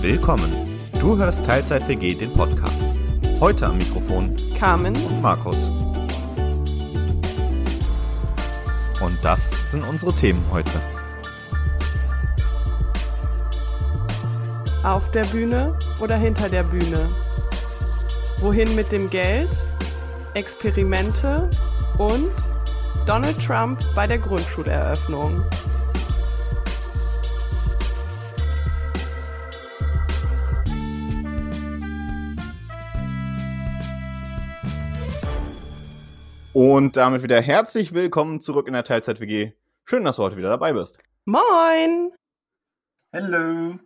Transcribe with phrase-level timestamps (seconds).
[0.00, 0.52] Willkommen.
[1.00, 2.84] Du hörst Teilzeit WG, den Podcast.
[3.40, 5.56] Heute am Mikrofon Carmen und Markus.
[9.00, 10.80] Und das sind unsere Themen heute.
[14.86, 17.08] auf der Bühne oder hinter der Bühne?
[18.38, 19.50] Wohin mit dem Geld?
[20.34, 21.50] Experimente
[21.98, 22.30] und
[23.04, 25.44] Donald Trump bei der Grundschuleröffnung.
[36.58, 39.52] Und damit wieder herzlich willkommen zurück in der Teilzeit-WG.
[39.84, 40.98] Schön, dass du heute wieder dabei bist.
[41.26, 42.12] Moin!
[43.12, 43.78] Hello.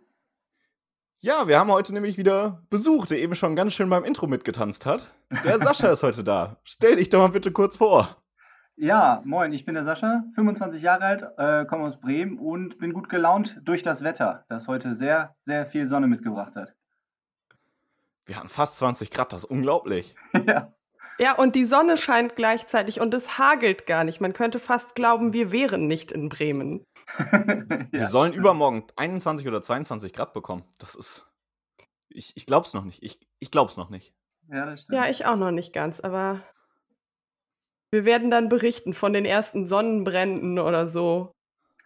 [1.19, 4.85] Ja, wir haben heute nämlich wieder Besuch, der eben schon ganz schön beim Intro mitgetanzt
[4.85, 5.13] hat.
[5.43, 6.61] Der Sascha ist heute da.
[6.63, 8.15] Stell dich doch mal bitte kurz vor.
[8.77, 12.93] Ja, moin, ich bin der Sascha, 25 Jahre alt, äh, komme aus Bremen und bin
[12.93, 16.73] gut gelaunt durch das Wetter, das heute sehr, sehr viel Sonne mitgebracht hat.
[18.25, 20.15] Wir hatten fast 20 Grad, das ist unglaublich.
[20.47, 20.71] ja.
[21.21, 24.21] Ja, und die Sonne scheint gleichzeitig und es hagelt gar nicht.
[24.21, 26.83] Man könnte fast glauben, wir wären nicht in Bremen.
[27.91, 30.63] Wir ja, sollen übermorgen 21 oder 22 Grad bekommen.
[30.79, 31.27] Das ist.
[32.09, 33.03] Ich, ich glaub's noch nicht.
[33.03, 34.13] Ich, ich glaub's noch nicht.
[34.49, 34.97] Ja, das stimmt.
[34.97, 36.41] Ja, ich auch noch nicht ganz, aber
[37.91, 41.33] wir werden dann berichten von den ersten Sonnenbränden oder so.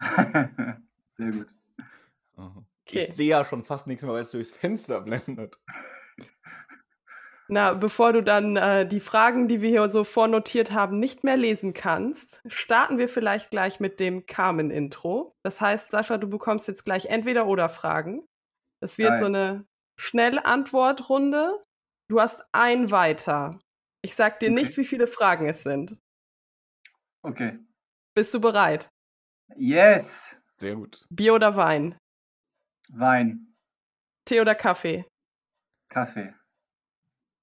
[1.08, 1.48] sehr gut.
[2.36, 3.00] Okay.
[3.00, 5.58] Ich sehe ja schon fast nichts mehr, weil es durchs Fenster blendet.
[7.48, 11.36] Na, bevor du dann äh, die Fragen, die wir hier so vornotiert haben, nicht mehr
[11.36, 15.32] lesen kannst, starten wir vielleicht gleich mit dem Carmen-Intro.
[15.44, 18.26] Das heißt, Sascha, du bekommst jetzt gleich entweder oder Fragen.
[18.82, 19.18] Das wird Geil.
[19.18, 19.66] so eine
[19.98, 21.64] schnelle Antwortrunde.
[22.08, 23.60] Du hast ein weiter.
[24.02, 24.76] Ich sag dir nicht, Okay.
[24.78, 25.96] wie viele Fragen es sind.
[27.22, 27.58] Okay.
[28.14, 28.88] Bist du bereit?
[29.56, 30.36] Yes.
[30.58, 31.06] Sehr gut.
[31.10, 31.96] Bier oder Wein?
[32.88, 33.54] Wein,
[34.24, 35.04] Tee oder Kaffee?
[35.88, 36.32] Kaffee,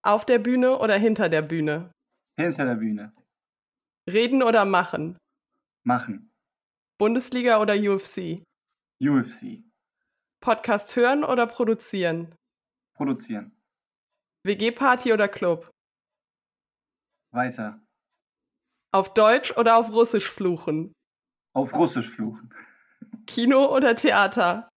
[0.06, 1.92] Auf der Bühne oder hinter der Bühne?
[2.38, 3.14] hinter der Bühne,
[4.10, 5.18] Reden oder machen?
[5.86, 6.32] machen,
[6.98, 8.44] Bundesliga oder UFC?
[9.02, 9.64] UFC,
[10.42, 12.36] Podcast hören oder produzieren?
[12.96, 13.56] produzieren,
[14.46, 15.70] WG-Party oder Club?
[17.32, 17.80] weiter,
[18.94, 20.92] Auf Deutsch oder auf Russisch fluchen?
[21.56, 22.54] auf Russisch fluchen,
[23.26, 24.68] Kino oder Theater?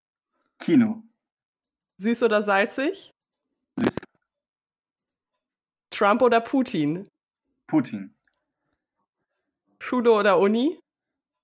[0.60, 1.02] Kino,
[2.00, 3.10] Süß oder salzig?
[3.80, 3.96] Süß.
[5.96, 7.08] Trump oder Putin?
[7.66, 8.14] Putin,
[9.80, 10.78] Schule oder Uni?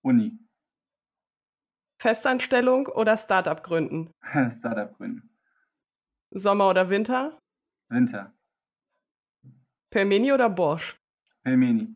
[0.04, 0.38] Uni,
[1.98, 4.10] Festanstellung oder Startup gründen?
[4.50, 5.30] Startup gründen,
[6.32, 7.38] Sommer oder Winter?
[7.88, 8.34] Winter,
[9.88, 10.98] Pelmeni oder Bosch?
[11.44, 11.94] Pelmeni,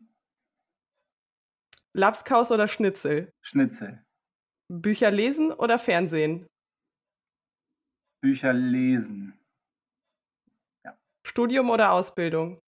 [1.93, 3.29] Lapskaus oder Schnitzel?
[3.43, 4.03] Schnitzel,
[4.67, 6.47] Bücher lesen oder Fernsehen?
[8.19, 9.36] Bücher lesen,
[11.31, 12.61] Studium oder Ausbildung?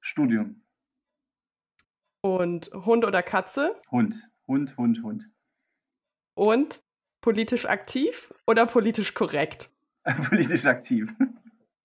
[0.00, 0.62] Studium,
[2.22, 3.74] Und Hund oder Katze?
[3.90, 4.14] Hund,
[4.46, 5.28] Hund, Hund, Hund.
[6.36, 6.84] Und
[7.20, 9.70] politisch aktiv oder politisch korrekt?
[10.28, 11.12] Politisch aktiv.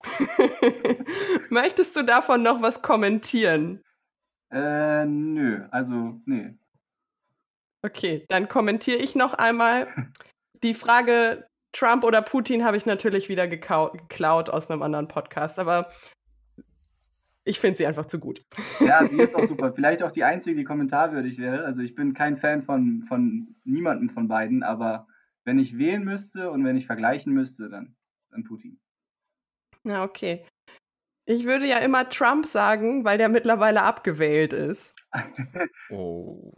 [1.50, 3.82] Möchtest du davon noch was kommentieren?
[4.52, 6.54] Äh, nö, also, nee.
[7.84, 9.88] Okay, dann kommentiere ich noch einmal.
[10.62, 15.90] Die Frage Trump oder Putin habe ich natürlich wieder geklaut aus einem anderen Podcast, aber
[17.44, 18.44] ich finde sie einfach zu gut.
[18.80, 19.72] Ja, die ist auch super.
[19.72, 21.64] Vielleicht auch die einzige, die kommentarwürdig wäre.
[21.64, 25.06] Also ich bin kein Fan von, von niemandem von beiden, aber
[25.44, 27.96] wenn ich wählen müsste und wenn ich vergleichen müsste, dann,
[28.30, 28.78] dann Putin.
[29.82, 30.44] Na, okay.
[31.24, 34.94] Ich würde ja immer Trump sagen, weil der mittlerweile abgewählt ist.
[35.90, 36.52] Oh.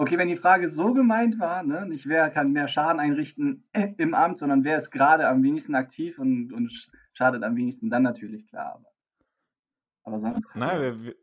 [0.00, 3.88] Okay, wenn die Frage so gemeint war, ne, nicht wer kann mehr Schaden einrichten äh,
[3.98, 7.90] im Amt, sondern wer ist gerade am wenigsten aktiv und, und sch- schadet am wenigsten,
[7.90, 8.76] dann natürlich klar.
[8.76, 8.92] Aber,
[10.04, 10.48] aber sonst.
[10.54, 11.14] Na, wir, wir-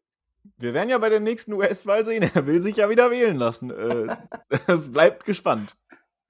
[0.59, 2.21] wir werden ja bei der nächsten US-Wahl sehen.
[2.35, 3.71] Er will sich ja wieder wählen lassen.
[3.71, 4.15] Äh,
[4.67, 5.75] Es bleibt gespannt.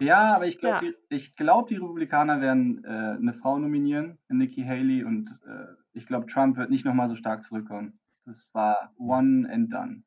[0.02, 0.92] Ja, aber ich glaube, Ja.
[0.92, 6.06] die, ich glaub, die Republikaner werden äh, eine Frau nominieren, Nikki Haley, und äh, ich
[6.08, 8.00] glaube, Trump wird nicht nochmal so stark zurückkommen.
[8.26, 10.04] Das war one and done.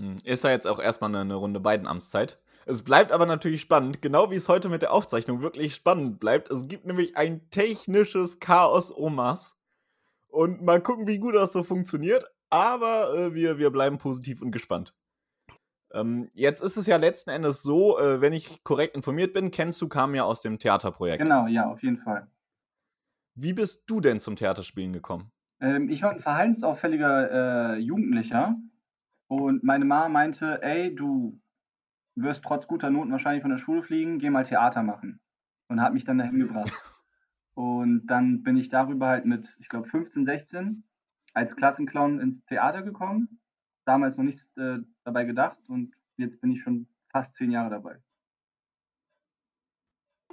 [0.00, 2.40] Hm, Ist ja jetzt auch erstmal eine, Runde beiden Amtszeit.
[2.66, 6.50] Es bleibt aber natürlich spannend, genau wie es heute mit der Aufzeichnung wirklich spannend bleibt.
[6.50, 9.56] Es gibt nämlich ein technisches Chaos Omas.
[10.28, 12.24] Und mal gucken, wie gut das so funktioniert.
[12.48, 14.94] Aber äh, wir, wir bleiben positiv und gespannt.
[15.92, 19.80] Ähm, jetzt ist es ja letzten Endes so, äh, wenn ich korrekt informiert bin, kennst
[19.82, 21.22] du kam ja aus dem Theaterprojekt.
[21.22, 22.28] Genau, ja, auf jeden Fall.
[23.34, 25.30] Wie bist du denn zum Theaterspielen gekommen?
[25.60, 28.56] Ähm, ich war ein verhaltensauffälliger äh, Jugendlicher
[29.30, 31.40] und meine Mama meinte, ey, du
[32.16, 35.20] wirst trotz guter Noten wahrscheinlich von der Schule fliegen, geh mal Theater machen.
[35.68, 36.72] Und hat mich dann dahin gebracht.
[37.54, 40.82] Und dann bin ich darüber halt mit, ich glaube, 15, 16
[41.32, 43.40] als Klassenclown ins Theater gekommen.
[43.84, 48.00] Damals noch nichts äh, dabei gedacht und jetzt bin ich schon fast zehn Jahre dabei.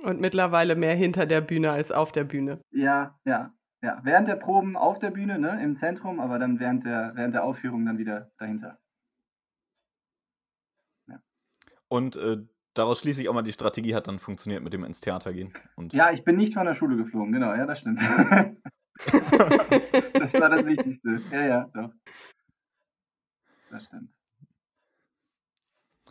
[0.02, 2.62] Und mittlerweile mehr hinter der Bühne als auf der Bühne.
[2.72, 3.54] Ja, ja,
[3.84, 4.00] ja.
[4.04, 7.44] Während der Proben auf der Bühne, ne, im Zentrum, aber dann während der, während der
[7.44, 8.80] Aufführung dann wieder dahinter.
[11.08, 11.20] Ja.
[11.88, 12.38] Und äh,
[12.74, 15.54] daraus schließe ich auch mal, die Strategie hat dann funktioniert mit dem ins Theater gehen.
[15.76, 18.00] Und ja, ich bin nicht von der Schule geflogen, genau, ja, das stimmt.
[20.14, 21.22] das war das Wichtigste.
[21.32, 21.92] Ja, ja, doch.
[23.70, 24.12] Das stimmt.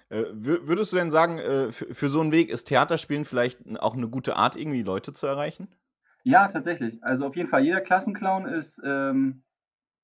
[0.09, 3.95] Äh, würdest du denn sagen, äh, für, für, so einen Weg ist Theaterspielen vielleicht auch
[3.95, 5.69] eine gute Art, irgendwie Leute zu erreichen?
[6.23, 7.03] Ja, tatsächlich.
[7.03, 9.43] Also auf jeden Fall, jeder Klassenclown ist, ähm,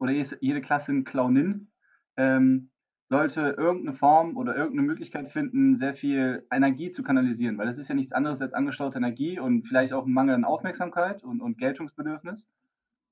[0.01, 1.71] oder jede Klassenclownin
[2.17, 2.72] ähm,
[3.08, 7.88] sollte irgendeine Form oder irgendeine Möglichkeit finden, sehr viel Energie zu kanalisieren, weil das ist
[7.88, 11.58] ja nichts anderes als angestaute Energie und vielleicht auch ein Mangel an Aufmerksamkeit und, und
[11.58, 12.49] Geltungsbedürfnis.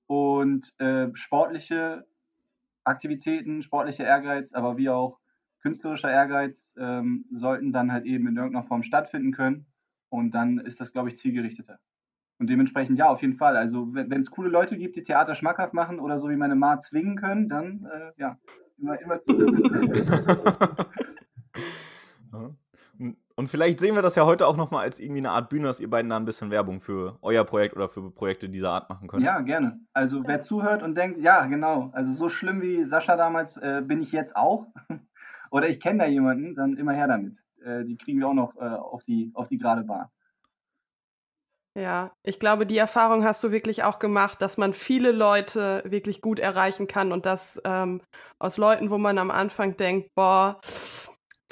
[0.06, 2.06] Und äh, sportliche
[2.84, 5.20] Aktivitäten, sportlicher Ehrgeiz, aber wie auch
[5.60, 9.66] künstlerischer Ehrgeiz ähm, sollten dann halt eben in irgendeiner Form stattfinden können.
[10.08, 11.78] Und dann ist das, glaube ich, zielgerichteter.
[12.38, 13.56] Und dementsprechend ja, auf jeden Fall.
[13.56, 16.78] Also wenn es coole Leute gibt, die Theater schmackhaft machen oder so wie meine Ma
[16.78, 18.38] zwingen können, dann äh, ja,
[18.80, 19.32] immer, immer zu.
[23.40, 25.80] Und vielleicht sehen wir das ja heute auch nochmal als irgendwie eine Art Bühne, dass
[25.80, 29.08] ihr beiden da ein bisschen Werbung für euer Projekt oder für Projekte dieser Art machen
[29.08, 29.24] könnt.
[29.24, 29.80] Ja, gerne.
[29.94, 34.02] Also wer zuhört und denkt, ja, genau, also so schlimm wie Sascha damals äh, bin
[34.02, 34.66] ich jetzt auch.
[35.50, 37.38] oder ich kenne da jemanden, dann immer her damit.
[37.64, 40.08] Äh, die kriegen wir auch noch äh, auf, die, auf die gerade Bahn.
[41.78, 46.20] Ja, ich glaube, die Erfahrung hast du wirklich auch gemacht, dass man viele Leute wirklich
[46.20, 48.02] gut erreichen kann und dass ähm,
[48.40, 50.60] aus Leuten, wo man am Anfang denkt, boah,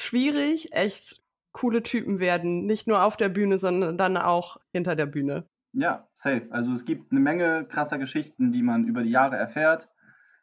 [0.00, 1.22] schwierig, echt
[1.52, 2.66] coole Typen werden.
[2.66, 5.46] Nicht nur auf der Bühne, sondern dann auch hinter der Bühne.
[5.72, 6.48] Ja, safe.
[6.50, 9.88] Also es gibt eine Menge krasser Geschichten, die man über die Jahre erfährt.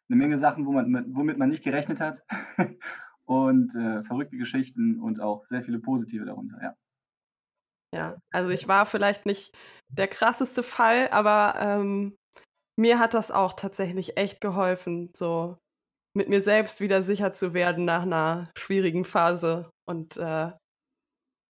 [0.08, 2.22] Eine Menge Sachen, wo man, womit man nicht gerechnet hat.
[3.26, 6.74] und äh, verrückte Geschichten und auch sehr viele positive darunter, ja.
[7.96, 9.56] Ja, also ich war vielleicht nicht
[9.88, 12.14] der krasseste Fall, aber ähm,
[12.78, 15.56] mir hat das auch tatsächlich echt geholfen, so
[16.14, 19.70] mit mir selbst wieder sicher zu werden nach einer schwierigen Phase.
[19.88, 20.52] Und äh,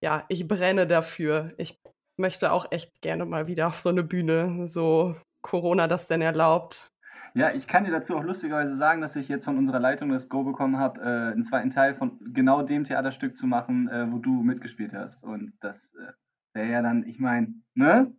[0.00, 1.52] ja, ich brenne dafür.
[1.58, 1.80] Ich
[2.16, 6.92] möchte auch echt gerne mal wieder auf so eine Bühne, so Corona das denn erlaubt.
[7.34, 10.28] Ja, ich kann dir dazu auch lustigerweise sagen, dass ich jetzt von unserer Leitung das
[10.28, 14.18] Go bekommen habe, äh, einen zweiten Teil von genau dem Theaterstück zu machen, äh, wo
[14.18, 15.24] du mitgespielt hast.
[15.24, 16.12] Und das äh,
[16.56, 18.12] wäre ja dann, ich meine, ne?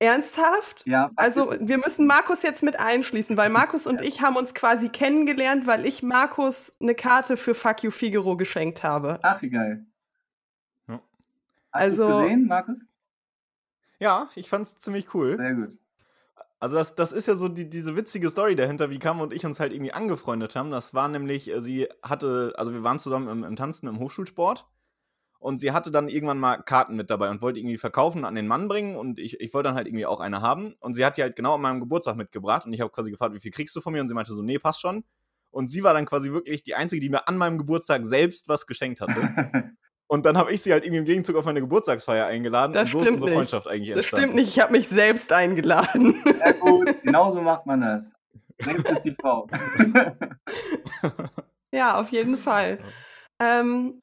[0.00, 0.84] Ernsthaft?
[0.84, 1.12] Ja.
[1.14, 5.68] Also wir müssen Markus jetzt mit einschließen, weil Markus und ich haben uns quasi kennengelernt,
[5.68, 9.20] weil ich Markus eine Karte für Fuck You Figaro geschenkt habe.
[9.22, 9.86] Ach, wie geil.
[10.88, 11.00] Hast
[11.70, 12.84] also, du gesehen, Markus?
[13.98, 15.36] Ja, ich fand's ziemlich cool.
[15.36, 15.78] Sehr gut.
[16.58, 19.46] Also das, das ist ja so die, diese witzige Story dahinter, wie Kam und ich
[19.46, 20.70] uns halt irgendwie angefreundet haben.
[20.70, 24.66] Das war nämlich, äh, sie hatte, also wir waren zusammen im, im Tanzen im Hochschulsport
[25.42, 28.46] und sie hatte dann irgendwann mal Karten mit dabei und wollte irgendwie verkaufen, an den
[28.46, 31.16] Mann bringen und ich, ich wollte dann halt irgendwie auch eine haben und sie hat
[31.16, 33.74] die halt genau an meinem Geburtstag mitgebracht und ich habe quasi gefragt, wie viel kriegst
[33.74, 35.04] du von mir und sie meinte so, nee, passt schon.
[35.50, 38.66] Und sie war dann quasi wirklich die Einzige, die mir an meinem Geburtstag selbst was
[38.66, 39.74] geschenkt hatte.
[40.06, 42.74] Und dann habe ich sie halt irgendwie im Gegenzug auf meine Geburtstagsfeier eingeladen.
[42.74, 43.36] Das und so stimmt ist unsere nicht.
[43.38, 46.22] Freundschaft eigentlich Das stimmt nicht, ich habe mich selbst eingeladen.
[46.38, 48.12] Ja gut, genauso macht man das.
[48.58, 49.48] Selbst ist die Frau.
[51.72, 52.78] ja, auf jeden Fall.
[53.38, 54.01] Ähm,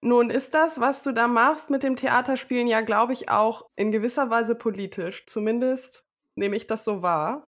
[0.00, 3.90] nun ist das, was du da machst mit dem Theaterspielen, ja, glaube ich, auch in
[3.90, 5.26] gewisser Weise politisch.
[5.26, 7.44] Zumindest nehme ich das so wahr.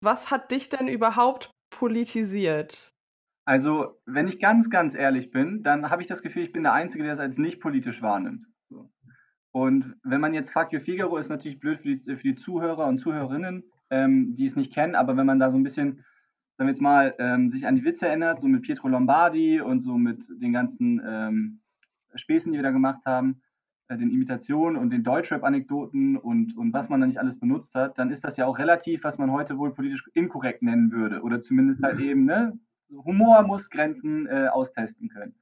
[0.00, 2.92] Was hat dich denn überhaupt politisiert?
[3.44, 6.72] Also, wenn ich ganz, ganz ehrlich bin, dann habe ich das Gefühl, ich bin der
[6.72, 8.46] Einzige, der es als nicht politisch wahrnimmt.
[9.52, 12.86] Und wenn man jetzt Fuck You Figaro ist natürlich blöd für die, für die Zuhörer
[12.86, 16.04] und Zuhörerinnen, ähm, die es nicht kennen, aber wenn man da so ein bisschen,
[16.56, 19.80] sagen wir jetzt mal, ähm, sich an die Witze erinnert, so mit Pietro Lombardi und
[19.80, 21.60] so mit den ganzen ähm,
[22.14, 23.42] Späßen, die wir da gemacht haben,
[23.88, 27.98] äh, den Imitationen und den Deutschrap-Anekdoten und, und was man da nicht alles benutzt hat,
[27.98, 31.20] dann ist das ja auch relativ, was man heute wohl politisch inkorrekt nennen würde.
[31.22, 32.58] Oder zumindest halt eben, ne,
[32.90, 35.34] Humor muss Grenzen äh, austesten können.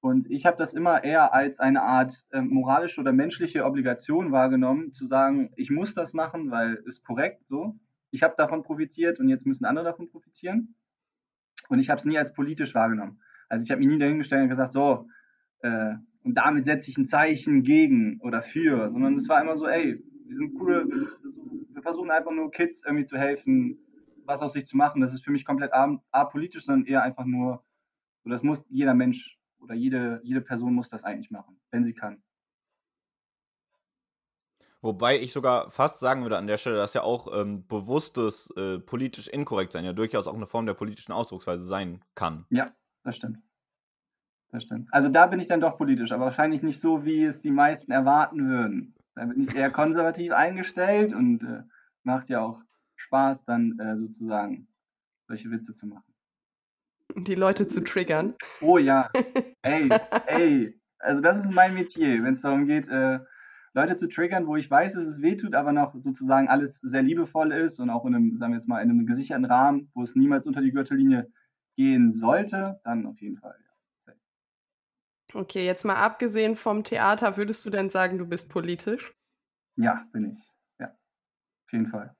[0.00, 4.92] Und ich habe das immer eher als eine Art äh, moralische oder menschliche Obligation wahrgenommen,
[4.92, 7.76] zu sagen, ich muss das machen, weil ist korrekt so.
[8.12, 10.76] Ich habe davon profitiert und jetzt müssen andere davon profitieren.
[11.68, 13.20] Und ich habe es nie als politisch wahrgenommen.
[13.48, 15.08] Also ich habe mich nie dahingestellt und gesagt, so,
[15.60, 19.66] äh, und damit setze ich ein Zeichen gegen oder für, sondern es war immer so,
[19.66, 23.78] ey, wir sind coole, wir versuchen einfach nur Kids irgendwie zu helfen,
[24.24, 25.00] was aus sich zu machen.
[25.00, 25.72] Das ist für mich komplett
[26.10, 27.64] apolitisch, sondern eher einfach nur,
[28.24, 31.94] so das muss jeder Mensch oder jede, jede Person muss das eigentlich machen, wenn sie
[31.94, 32.22] kann.
[34.82, 38.80] Wobei ich sogar fast sagen würde an der Stelle, dass ja auch ähm, bewusstes äh,
[38.80, 42.46] politisch inkorrekt sein ja durchaus auch eine Form der politischen Ausdrucksweise sein kann.
[42.50, 42.66] Ja,
[43.04, 43.38] das stimmt.
[44.50, 44.88] Das stimmt.
[44.90, 47.92] Also da bin ich dann doch politisch, aber wahrscheinlich nicht so, wie es die meisten
[47.92, 48.94] erwarten würden.
[49.14, 51.62] Da bin ich eher konservativ eingestellt und äh,
[52.02, 52.60] macht ja auch
[52.96, 54.66] Spaß, dann äh, sozusagen
[55.28, 56.12] solche Witze zu machen.
[57.16, 58.34] Die Leute zu triggern.
[58.60, 59.10] Oh ja.
[59.62, 59.88] Ey,
[60.26, 60.80] ey.
[60.98, 63.20] Also das ist mein Metier, wenn es darum geht, äh,
[63.74, 67.52] Leute zu triggern, wo ich weiß, dass es wehtut, aber noch sozusagen alles sehr liebevoll
[67.52, 70.14] ist und auch in einem, sagen wir jetzt mal, in einem gesicherten Rahmen, wo es
[70.14, 71.30] niemals unter die Gürtellinie
[71.76, 73.56] gehen sollte, dann auf jeden Fall.
[74.06, 74.12] Ja.
[75.34, 79.14] Okay, jetzt mal abgesehen vom Theater, würdest du denn sagen, du bist politisch?
[79.76, 80.38] Ja, bin ich.
[80.78, 80.88] Ja,
[81.64, 82.14] auf jeden Fall.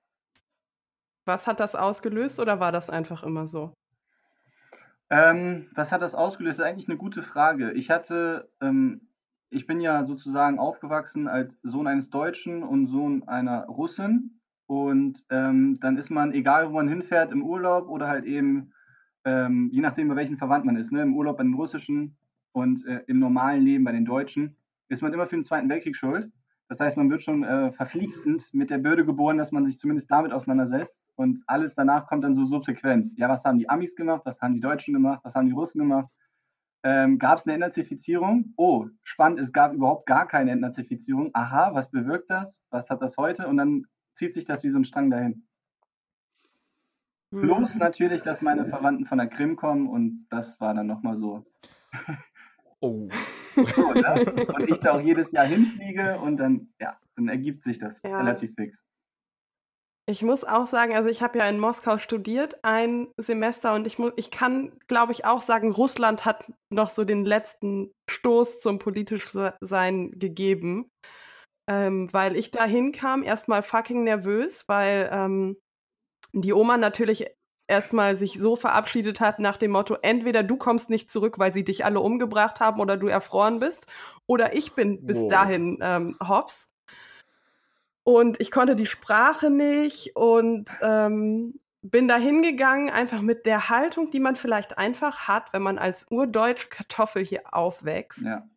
[1.26, 3.74] Was hat das ausgelöst oder war das einfach immer so?
[5.10, 6.58] Ähm, was hat das ausgelöst?
[6.58, 7.72] Das ist eigentlich eine gute Frage.
[7.72, 9.11] Ich hatte ähm,
[9.52, 14.40] ich bin ja sozusagen aufgewachsen als Sohn eines Deutschen und Sohn einer Russin.
[14.66, 18.72] Und ähm, dann ist man, egal wo man hinfährt, im Urlaub oder halt eben,
[19.24, 22.16] ähm, je nachdem, bei welchen Verwandt man ist, ne, im Urlaub bei den Russischen
[22.52, 24.56] und äh, im normalen Leben bei den Deutschen,
[24.88, 26.30] ist man immer für den Zweiten Weltkrieg schuld.
[26.68, 30.10] Das heißt, man wird schon äh, verpflichtend mit der Bürde geboren, dass man sich zumindest
[30.10, 33.08] damit auseinandersetzt und alles danach kommt dann so subsequent.
[33.16, 34.22] Ja, was haben die Amis gemacht?
[34.24, 35.20] Was haben die Deutschen gemacht?
[35.24, 36.08] Was haben die Russen gemacht?
[36.84, 38.54] Ähm, gab es eine Entnazifizierung?
[38.56, 41.30] Oh, spannend, es gab überhaupt gar keine Entnazifizierung.
[41.32, 42.60] Aha, was bewirkt das?
[42.70, 43.46] Was hat das heute?
[43.46, 45.46] Und dann zieht sich das wie so ein Strang dahin.
[47.30, 51.46] Plus natürlich, dass meine Verwandten von der Krim kommen und das war dann nochmal so.
[52.80, 53.08] Oh.
[53.54, 54.44] so ne?
[54.54, 58.18] Und ich da auch jedes Jahr hinfliege und dann, ja, dann ergibt sich das ja.
[58.18, 58.84] relativ fix.
[60.08, 64.00] Ich muss auch sagen, also ich habe ja in Moskau studiert, ein Semester, und ich,
[64.00, 68.80] muss, ich kann, glaube ich, auch sagen, Russland hat noch so den letzten Stoß zum
[68.80, 70.90] Politischsein gegeben,
[71.70, 75.56] ähm, weil ich da hinkam, erstmal fucking nervös, weil ähm,
[76.32, 77.26] die Oma natürlich
[77.70, 81.62] erstmal sich so verabschiedet hat nach dem Motto, entweder du kommst nicht zurück, weil sie
[81.62, 83.86] dich alle umgebracht haben oder du erfroren bist,
[84.26, 85.30] oder ich bin bis wow.
[85.30, 86.71] dahin ähm, hops.
[88.04, 94.10] Und ich konnte die Sprache nicht und ähm, bin da hingegangen, einfach mit der Haltung,
[94.10, 98.22] die man vielleicht einfach hat, wenn man als urdeutsch Kartoffel hier aufwächst.
[98.22, 98.48] Ja.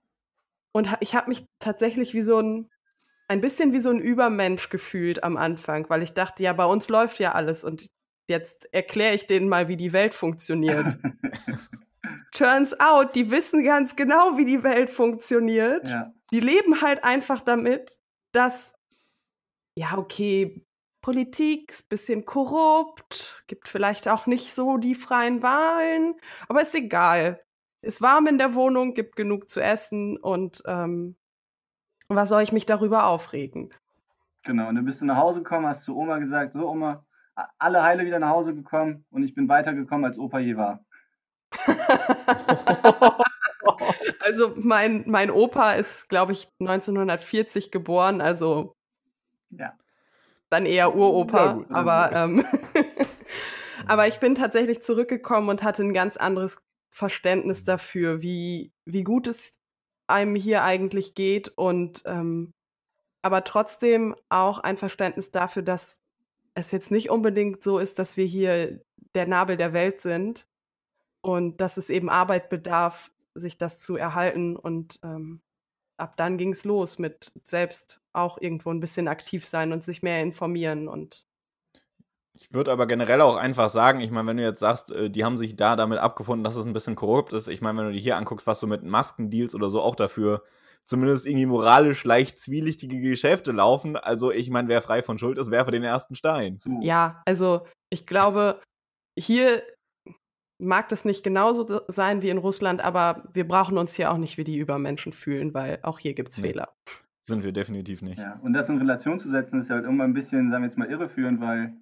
[0.72, 2.70] Und ich habe mich tatsächlich wie so ein,
[3.28, 6.90] ein bisschen wie so ein Übermensch gefühlt am Anfang, weil ich dachte, ja, bei uns
[6.90, 7.90] läuft ja alles und
[8.28, 10.98] jetzt erkläre ich denen mal, wie die Welt funktioniert.
[12.32, 15.90] Turns out, die wissen ganz genau, wie die Welt funktioniert.
[15.90, 16.14] Ja.
[16.32, 18.00] Die leben halt einfach damit,
[18.34, 18.75] dass
[19.76, 20.66] ja, okay,
[21.02, 26.16] Politik ist ein bisschen korrupt, gibt vielleicht auch nicht so die freien Wahlen,
[26.48, 27.42] aber ist egal.
[27.82, 31.16] Ist warm in der Wohnung, gibt genug zu essen und ähm,
[32.08, 33.72] was soll ich mich darüber aufregen?
[34.44, 37.06] Genau, und dann bist du nach Hause gekommen, hast zu Oma gesagt, so Oma,
[37.60, 40.84] alle heile wieder nach Hause gekommen und ich bin weitergekommen, als Opa je war.
[44.22, 48.76] also mein, mein Opa ist, glaube ich, 1940 geboren, also
[49.58, 49.74] ja.
[50.50, 52.46] Dann eher Uropa, gut, aber, ähm,
[53.88, 59.28] aber ich bin tatsächlich zurückgekommen und hatte ein ganz anderes Verständnis dafür, wie, wie gut
[59.28, 59.54] es
[60.08, 62.54] einem hier eigentlich geht und ähm,
[63.22, 66.00] aber trotzdem auch ein Verständnis dafür, dass
[66.54, 68.80] es jetzt nicht unbedingt so ist, dass wir hier
[69.16, 70.48] der Nabel der Welt sind
[71.22, 75.42] und dass es eben Arbeit bedarf, sich das zu erhalten und ähm,
[75.98, 80.04] ab dann ging es los mit selbst auch irgendwo ein bisschen aktiv sein und sich
[80.04, 81.26] mehr informieren und
[82.38, 85.24] ich würde aber generell auch einfach sagen, ich meine, wenn du jetzt sagst, äh, die
[85.24, 87.94] haben sich da damit abgefunden, dass es ein bisschen korrupt ist, ich meine, wenn du
[87.94, 90.44] dir hier anguckst, was so mit Maskendeals oder so auch dafür
[90.86, 95.50] zumindest irgendwie moralisch leicht zwielichtige Geschäfte laufen, also ich meine, wer frei von Schuld ist,
[95.50, 96.60] werfe den ersten Stein.
[96.82, 98.62] Ja, also ich glaube,
[99.18, 99.64] hier
[100.58, 104.38] mag das nicht genauso sein wie in Russland, aber wir brauchen uns hier auch nicht
[104.38, 106.48] wie die Übermenschen fühlen, weil auch hier gibt es nee.
[106.48, 106.70] Fehler.
[107.24, 108.20] Sind wir definitiv nicht.
[108.20, 110.78] Ja, und das in Relation zu setzen, ist halt irgendwann ein bisschen, sagen wir jetzt
[110.78, 111.76] mal, irreführend, weil,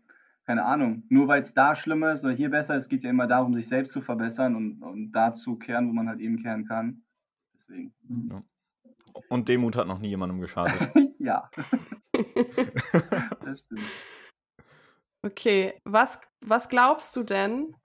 [0.45, 3.27] keine Ahnung, nur weil es da schlimmer ist oder hier besser ist, geht ja immer
[3.27, 6.65] darum, sich selbst zu verbessern und, und da zu kehren, wo man halt eben kehren
[6.65, 7.03] kann.
[7.53, 7.93] Deswegen.
[8.31, 8.41] Ja.
[9.27, 10.89] Und Demut hat noch nie jemandem geschadet.
[11.19, 11.49] ja.
[13.41, 13.81] das stimmt.
[15.23, 17.75] Okay, was, was glaubst du denn,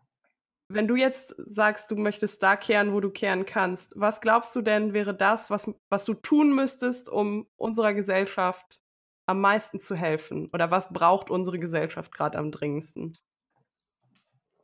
[0.69, 4.63] wenn du jetzt sagst, du möchtest da kehren, wo du kehren kannst, was glaubst du
[4.63, 8.81] denn wäre das, was, was du tun müsstest, um unserer Gesellschaft
[9.27, 10.49] am meisten zu helfen?
[10.53, 13.17] Oder was braucht unsere Gesellschaft gerade am dringendsten?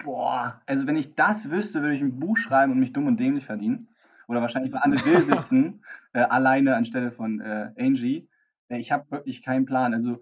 [0.03, 3.19] Boah, also wenn ich das wüsste, würde ich ein Buch schreiben und mich dumm und
[3.19, 3.89] dämlich verdienen.
[4.29, 5.83] oder wahrscheinlich bei Anne Will sitzen,
[6.13, 8.29] äh, alleine anstelle von äh, Angie.
[8.69, 9.95] Äh, ich habe wirklich keinen Plan.
[9.95, 10.21] Also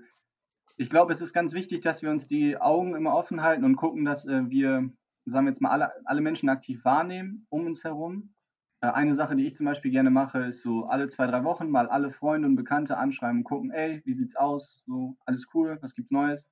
[0.77, 3.77] ich glaube, es ist ganz wichtig, dass wir uns die Augen immer offen halten und
[3.77, 4.91] gucken, dass äh, wir,
[5.25, 8.35] sagen wir jetzt mal, alle, alle Menschen aktiv wahrnehmen um uns herum.
[8.81, 11.71] Äh, eine Sache, die ich zum Beispiel gerne mache, ist so alle zwei, drei Wochen
[11.71, 14.83] mal alle Freunde und Bekannte anschreiben und gucken, ey, wie sieht's aus?
[14.87, 16.49] So, alles cool, was gibt's Neues?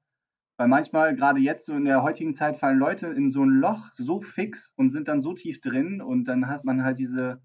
[0.57, 3.91] Weil manchmal, gerade jetzt so in der heutigen Zeit, fallen Leute in so ein Loch
[3.95, 7.41] so fix und sind dann so tief drin und dann hat man halt diese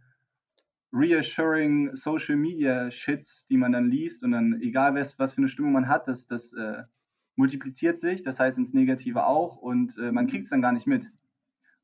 [0.91, 5.71] reassuring Social Media Shits, die man dann liest und dann, egal was, für eine Stimmung
[5.71, 6.83] man hat, das, das äh,
[7.35, 10.87] multipliziert sich, das heißt ins Negative auch und äh, man kriegt es dann gar nicht
[10.87, 11.11] mit.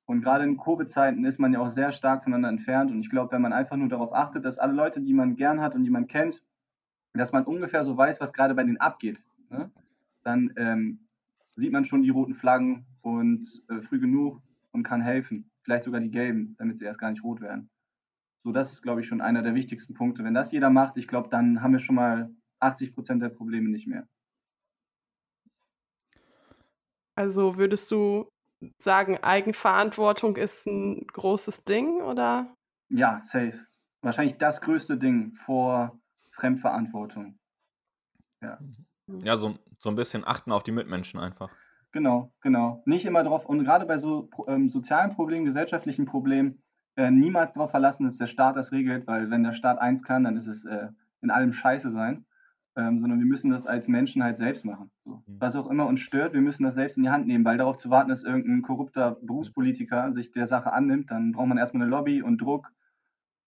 [0.05, 3.31] Und gerade in Covid-Zeiten ist man ja auch sehr stark voneinander entfernt und ich glaube,
[3.31, 5.89] wenn man einfach nur darauf achtet, dass alle Leute, die man gern hat und die
[5.89, 6.43] man kennt,
[7.13, 9.71] dass man ungefähr so weiß, was gerade bei denen abgeht, ne?
[10.23, 11.07] dann ähm,
[11.55, 14.41] sieht man schon die roten Flaggen und äh, früh genug
[14.71, 15.49] und kann helfen.
[15.63, 17.69] Vielleicht sogar die gelben, damit sie erst gar nicht rot werden.
[18.43, 20.23] So, das ist, glaube ich, schon einer der wichtigsten Punkte.
[20.23, 23.69] Wenn das jeder macht, ich glaube, dann haben wir schon mal 80 Prozent der Probleme
[23.69, 24.07] nicht mehr.
[27.21, 28.31] Also würdest du
[28.79, 32.51] sagen, Eigenverantwortung ist ein großes Ding, oder?
[32.89, 33.67] Ja, safe.
[34.01, 35.99] Wahrscheinlich das größte Ding vor
[36.31, 37.37] Fremdverantwortung.
[38.41, 38.57] Ja.
[39.23, 41.51] Ja, so, so ein bisschen achten auf die Mitmenschen einfach.
[41.91, 42.81] Genau, genau.
[42.87, 46.63] Nicht immer drauf, und gerade bei so ähm, sozialen Problemen, gesellschaftlichen Problemen,
[46.95, 50.23] äh, niemals darauf verlassen, dass der Staat das regelt, weil wenn der Staat eins kann,
[50.23, 50.87] dann ist es äh,
[51.21, 52.25] in allem Scheiße sein.
[52.77, 54.91] Ähm, sondern wir müssen das als Menschen halt selbst machen.
[55.03, 55.23] So.
[55.27, 55.41] Mhm.
[55.41, 57.77] Was auch immer uns stört, wir müssen das selbst in die Hand nehmen, weil darauf
[57.77, 61.91] zu warten, dass irgendein korrupter Berufspolitiker sich der Sache annimmt, dann braucht man erstmal eine
[61.91, 62.71] Lobby und Druck,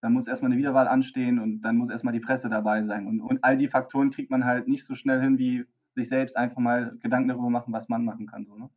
[0.01, 3.08] dann muss erstmal eine Wiederwahl anstehen und dann muss erstmal die Presse dabei sein.
[3.08, 5.63] Und, und all die Faktoren kriegt man halt nicht so schnell hin, wie
[5.96, 8.46] sich selbst einfach mal Gedanken darüber machen, was man machen kann.
[8.46, 8.70] So, ne?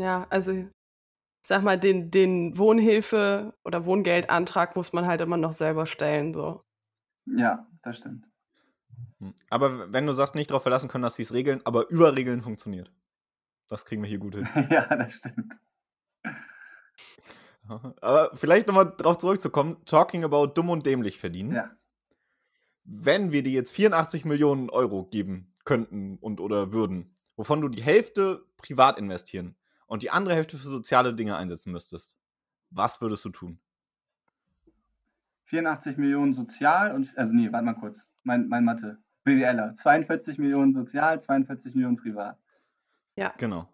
[0.00, 0.68] Ja, also ich
[1.42, 6.32] sag mal, den, den Wohnhilfe- oder Wohngeldantrag muss man halt immer noch selber stellen.
[6.32, 6.62] So.
[7.26, 8.29] Ja, das stimmt.
[9.18, 9.34] Hm.
[9.48, 12.92] Aber wenn du sagst, nicht darauf verlassen können, dass sie es regeln, aber überregeln funktioniert.
[13.68, 14.48] Das kriegen wir hier gut hin.
[14.70, 15.54] ja, das stimmt.
[18.00, 21.52] Aber vielleicht nochmal darauf zurückzukommen, talking about dumm und dämlich verdienen.
[21.52, 21.70] Ja.
[22.82, 27.82] Wenn wir dir jetzt 84 Millionen Euro geben könnten und oder würden, wovon du die
[27.82, 29.54] Hälfte privat investieren
[29.86, 32.16] und die andere Hälfte für soziale Dinge einsetzen müsstest,
[32.70, 33.60] was würdest du tun?
[35.44, 38.98] 84 Millionen sozial und, also nee, warte mal kurz, mein, mein Mathe.
[39.24, 39.74] BWLer.
[39.74, 42.38] 42 Millionen sozial, 42 Millionen privat.
[43.16, 43.34] Ja.
[43.38, 43.68] Genau.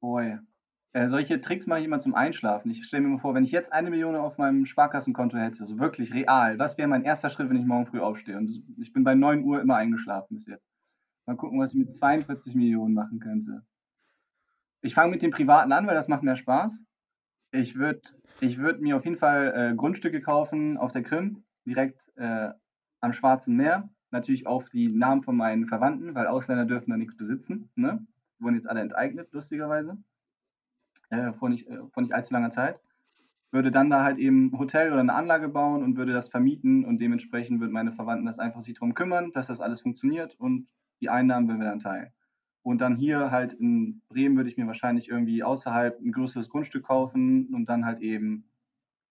[0.00, 0.38] Boy.
[0.92, 2.70] Äh, solche Tricks mache ich immer zum Einschlafen.
[2.70, 5.78] Ich stelle mir mal vor, wenn ich jetzt eine Million auf meinem Sparkassenkonto hätte, so
[5.78, 8.36] wirklich real, was wäre mein erster Schritt, wenn ich morgen früh aufstehe?
[8.36, 10.66] Und ich bin bei 9 Uhr immer eingeschlafen bis jetzt.
[11.26, 13.62] Mal gucken, was ich mit 42 Millionen machen könnte.
[14.82, 16.82] Ich fange mit dem Privaten an, weil das macht mehr Spaß.
[17.52, 18.00] Ich würde
[18.40, 22.50] ich würd mir auf jeden Fall äh, Grundstücke kaufen auf der Krim, direkt äh,
[23.00, 27.16] am Schwarzen Meer natürlich auf die Namen von meinen Verwandten, weil Ausländer dürfen da nichts
[27.16, 27.70] besitzen.
[27.74, 28.06] Ne?
[28.38, 29.96] Wurden jetzt alle enteignet, lustigerweise.
[31.10, 32.80] Äh, vor, nicht, äh, vor nicht allzu langer Zeit.
[33.52, 36.84] Würde dann da halt eben ein Hotel oder eine Anlage bauen und würde das vermieten
[36.84, 40.68] und dementsprechend würden meine Verwandten das einfach sich darum kümmern, dass das alles funktioniert und
[41.00, 42.12] die Einnahmen würden wir dann teilen.
[42.62, 46.84] Und dann hier halt in Bremen würde ich mir wahrscheinlich irgendwie außerhalb ein größeres Grundstück
[46.84, 48.49] kaufen und dann halt eben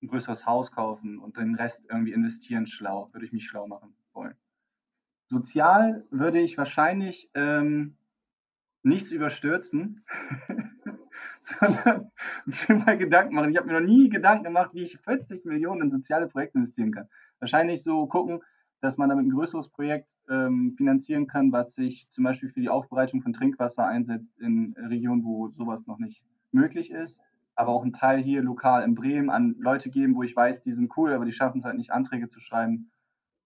[0.01, 3.95] ein größeres Haus kaufen und den Rest irgendwie investieren schlau, würde ich mich schlau machen
[4.13, 4.35] wollen.
[5.27, 7.97] Sozial würde ich wahrscheinlich ähm,
[8.83, 10.03] nichts überstürzen,
[11.41, 12.11] sondern
[12.67, 13.51] mir mal Gedanken machen.
[13.51, 16.91] Ich habe mir noch nie Gedanken gemacht, wie ich 40 Millionen in soziale Projekte investieren
[16.91, 17.09] kann.
[17.39, 18.41] Wahrscheinlich so gucken,
[18.81, 22.69] dass man damit ein größeres Projekt ähm, finanzieren kann, was sich zum Beispiel für die
[22.69, 27.19] Aufbereitung von Trinkwasser einsetzt in Regionen, wo sowas noch nicht möglich ist.
[27.59, 30.71] Aber auch einen Teil hier lokal in Bremen an Leute geben, wo ich weiß, die
[30.71, 32.89] sind cool, aber die schaffen es halt nicht, Anträge zu schreiben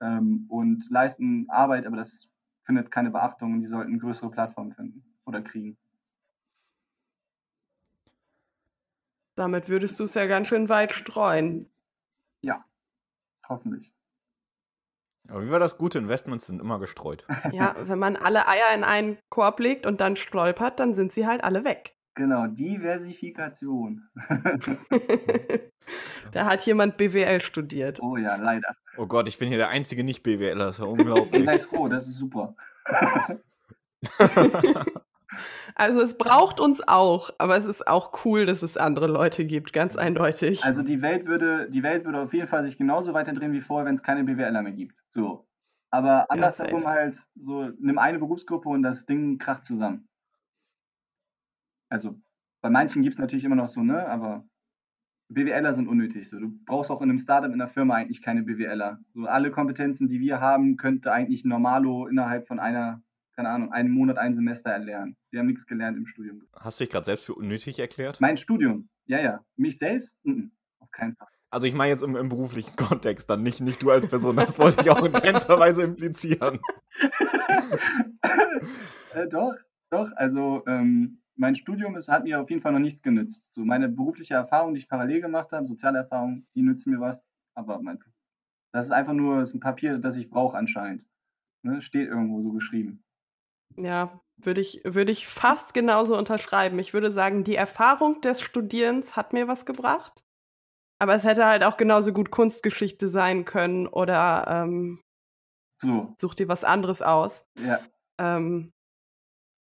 [0.01, 2.29] ähm, und leisten Arbeit, aber das
[2.61, 5.77] findet keine Beachtung und die sollten größere Plattformen finden oder kriegen.
[9.33, 11.67] Damit würdest du es ja ganz schön weit streuen.
[12.41, 12.63] Ja,
[13.49, 13.91] hoffentlich.
[15.27, 15.79] Aber wie war das?
[15.79, 17.25] Gute Investments sind immer gestreut.
[17.51, 21.25] Ja, wenn man alle Eier in einen Korb legt und dann stolpert, dann sind sie
[21.25, 21.97] halt alle weg.
[22.15, 24.07] Genau, Diversifikation.
[26.31, 27.99] da hat jemand BWL studiert.
[28.01, 28.75] Oh ja, leider.
[28.97, 31.43] Oh Gott, ich bin hier der einzige Nicht-BWLer, das ist ja unglaublich.
[31.43, 32.55] Seid froh, das ist super.
[35.75, 39.73] also es braucht uns auch, aber es ist auch cool, dass es andere Leute gibt,
[39.73, 40.63] ganz eindeutig.
[40.63, 43.87] Also die Welt würde, die Welt würde auf jeden Fall sich genauso weiterdrehen wie vorher,
[43.87, 44.95] wenn es keine BWLer mehr gibt.
[45.09, 45.47] So.
[45.89, 50.07] Aber andersherum ja, halt, so, nimm eine Berufsgruppe und das Ding kracht zusammen.
[51.93, 52.19] Also
[52.61, 54.07] bei manchen gibt es natürlich immer noch so, ne?
[54.07, 54.43] Aber
[55.29, 56.27] BWLer sind unnötig.
[56.27, 56.39] So.
[56.39, 58.99] Du brauchst auch in einem Startup, in einer Firma eigentlich keine BWLer.
[59.13, 63.03] So alle Kompetenzen, die wir haben, könnte eigentlich Normalo innerhalb von einer,
[63.35, 65.15] keine Ahnung, einem Monat, einem Semester erlernen.
[65.29, 66.41] Wir haben nichts gelernt im Studium.
[66.55, 68.19] Hast du dich gerade selbst für unnötig erklärt?
[68.19, 69.45] Mein Studium, ja, ja.
[69.55, 70.17] Mich selbst?
[70.25, 70.51] Mhm.
[70.79, 71.27] Auf keinen Fall.
[71.51, 74.35] Also ich meine jetzt im, im, beruflichen Kontext dann, nicht, nicht du als Person.
[74.35, 76.59] Das wollte ich auch in keinster Weise implizieren.
[79.13, 79.53] äh, doch,
[79.91, 80.09] doch.
[80.15, 83.53] Also ähm, mein Studium ist, hat mir auf jeden Fall noch nichts genützt.
[83.53, 87.27] So meine berufliche Erfahrung, die ich parallel gemacht habe, soziale Erfahrung, die nützen mir was.
[87.53, 87.99] Aber mein,
[88.71, 91.05] das ist einfach nur ist ein Papier, das ich brauche anscheinend.
[91.61, 91.81] Ne?
[91.81, 93.03] Steht irgendwo so geschrieben.
[93.75, 96.79] Ja, würde ich, würde ich fast genauso unterschreiben.
[96.79, 100.23] Ich würde sagen, die Erfahrung des Studierens hat mir was gebracht.
[100.97, 105.01] Aber es hätte halt auch genauso gut Kunstgeschichte sein können oder ähm,
[105.81, 106.15] so.
[106.17, 107.45] such dir was anderes aus.
[107.59, 107.81] Ja.
[108.17, 108.71] Ähm,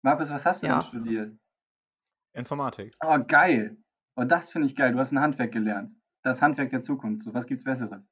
[0.04, 0.74] Markus, was hast du ja.
[0.74, 1.39] denn studiert?
[2.34, 2.96] Informatik.
[3.04, 3.78] Oh, geil.
[4.16, 4.92] Oh, das finde ich geil.
[4.92, 5.94] Du hast ein Handwerk gelernt.
[6.24, 7.24] Das Handwerk der Zukunft.
[7.24, 8.06] So, was gibt's Besseres?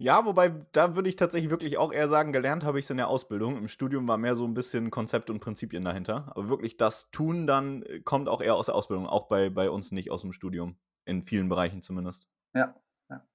[0.00, 2.98] Ja, wobei, da würde ich tatsächlich wirklich auch eher sagen, gelernt habe ich es in
[2.98, 3.56] der Ausbildung.
[3.56, 6.30] Im Studium war mehr so ein bisschen Konzept und Prinzipien dahinter.
[6.36, 9.06] Aber wirklich das Tun dann äh, kommt auch eher aus der Ausbildung.
[9.06, 10.76] Auch bei, bei uns nicht aus dem Studium.
[11.04, 12.28] In vielen Bereichen zumindest.
[12.54, 12.74] Ja.
[13.10, 13.26] ja.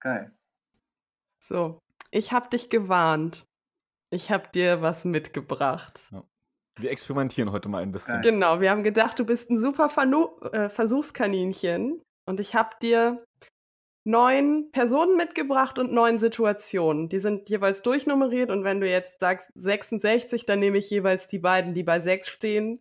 [0.00, 0.32] Geil.
[1.38, 3.47] So, ich habe dich gewarnt.
[4.10, 6.08] Ich habe dir was mitgebracht.
[6.12, 6.24] Ja.
[6.78, 8.22] Wir experimentieren heute mal ein bisschen.
[8.22, 12.00] Genau, wir haben gedacht, du bist ein super Verno äh, Versuchskaninchen.
[12.26, 13.24] Und ich habe dir
[14.06, 17.08] neun Personen mitgebracht und neun Situationen.
[17.08, 18.50] Die sind jeweils durchnummeriert.
[18.50, 22.28] Und wenn du jetzt sagst 66, dann nehme ich jeweils die beiden, die bei sechs
[22.28, 22.80] stehen.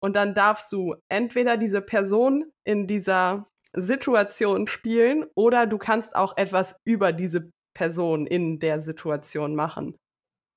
[0.00, 6.36] Und dann darfst du entweder diese Person in dieser Situation spielen oder du kannst auch
[6.36, 9.96] etwas über diese Person in der Situation machen.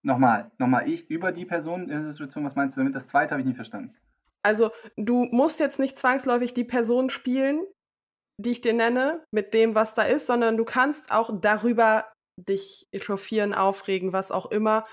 [0.04, 2.96] Nochmal, nochmal, ich über die Person in der Situation, was meinst du damit?
[2.96, 3.96] Das zweite habe ich nicht verstanden.
[4.44, 7.64] Also, du musst jetzt nicht zwangsläufig die Person spielen,
[8.40, 12.88] die ich dir nenne, mit dem, was da ist, sondern du kannst auch darüber dich
[12.92, 14.88] echauffieren, aufregen, was auch immer,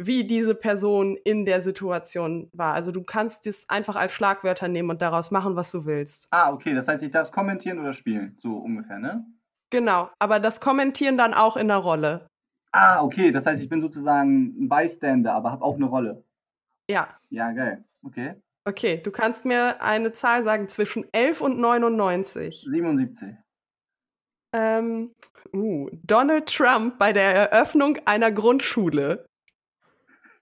[0.00, 2.72] wie diese Person in der Situation war.
[2.72, 6.28] Also du kannst das einfach als Schlagwörter nehmen und daraus machen, was du willst.
[6.30, 9.26] Ah, okay, das heißt, ich darf es kommentieren oder spielen, so ungefähr, ne?
[9.70, 12.26] Genau, aber das Kommentieren dann auch in der Rolle.
[12.72, 13.30] Ah, okay.
[13.30, 16.24] Das heißt, ich bin sozusagen ein Bystander, aber habe auch eine Rolle.
[16.88, 17.18] Ja.
[17.30, 17.84] Ja, geil.
[18.02, 18.34] Okay.
[18.64, 22.66] Okay, du kannst mir eine Zahl sagen zwischen 11 und 99.
[22.68, 23.34] 77.
[24.52, 25.14] Ähm,
[25.52, 29.26] uh, Donald Trump bei der Eröffnung einer Grundschule.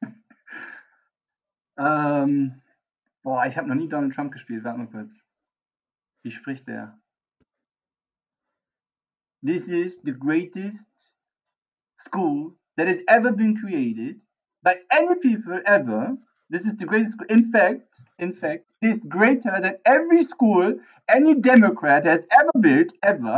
[1.79, 2.62] ähm,
[3.23, 4.65] boah, ich habe noch nie Donald Trump gespielt.
[4.65, 5.21] Warte mal kurz.
[6.23, 6.99] Wie spricht der?
[9.45, 11.15] This is the greatest
[12.07, 14.21] school that has ever been created
[14.62, 16.16] by any people ever.
[16.49, 17.27] This is the greatest school.
[17.29, 20.75] In fact, in fact, it is greater than every school
[21.09, 23.37] any Democrat has ever built ever.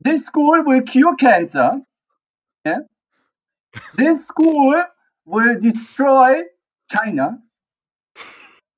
[0.00, 1.80] This school will cure cancer.
[2.64, 2.80] Yeah.
[3.94, 4.74] this school
[5.24, 6.42] will destroy
[6.90, 7.38] China.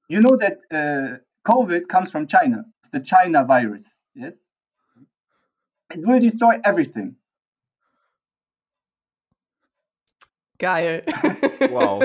[0.08, 1.18] You know that uh,
[1.50, 2.64] COVID comes from China.
[2.80, 3.86] It's the China virus.
[4.14, 4.34] Yes.
[5.94, 7.16] It will destroy everything.
[10.58, 11.04] Geil.
[11.70, 12.04] Wow.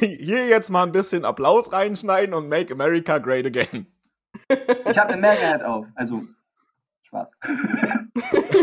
[0.00, 3.86] Hier jetzt mal ein bisschen Applaus reinschneiden und Make America Great Again.
[4.88, 5.86] Ich habe eine Mehrheit auf.
[5.94, 6.22] Also,
[7.02, 7.30] Spaß.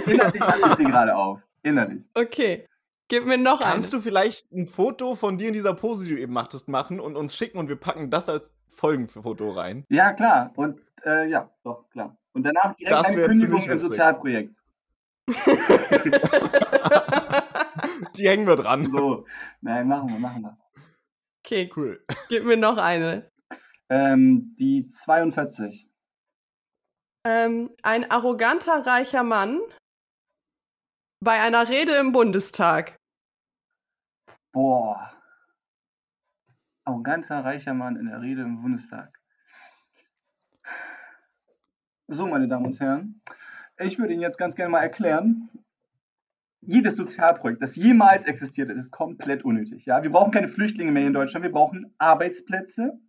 [0.06, 1.40] Innerlich hat sie gerade auf.
[1.64, 2.04] Innerlich.
[2.14, 2.68] Okay.
[3.10, 4.02] Gib mir noch Kannst eine.
[4.02, 7.16] du vielleicht ein Foto von dir in dieser Pose, die du eben machtest, machen und
[7.16, 9.86] uns schicken und wir packen das als Folgenfoto rein?
[9.90, 10.52] Ja, klar.
[10.56, 12.18] Und äh, ja, doch, klar.
[12.34, 14.63] Und danach direkt das eine Kündigung im Sozialprojekt.
[18.18, 18.92] Die hängen wir dran.
[18.92, 19.28] So,
[19.62, 20.58] nein, machen wir, machen wir.
[21.46, 22.04] Okay, cool.
[22.30, 23.30] Gib mir noch eine.
[23.90, 25.88] Ähm, die 42.
[27.26, 29.62] Ähm, ein arroganter reicher Mann
[31.22, 32.98] bei einer Rede im Bundestag.
[34.52, 35.14] Boah.
[36.86, 39.18] Arroganter reicher Mann in der Rede im Bundestag.
[42.08, 43.22] So, meine Damen und Herren,
[43.80, 45.50] ich würde Ihnen jetzt ganz gerne mal erklären,
[46.66, 49.86] jedes Sozialprojekt, das jemals existiert hat, ist komplett unnötig.
[49.86, 50.04] Ja?
[50.04, 53.00] Wir brauchen keine Flüchtlinge mehr in Deutschland, wir brauchen Arbeitsplätze.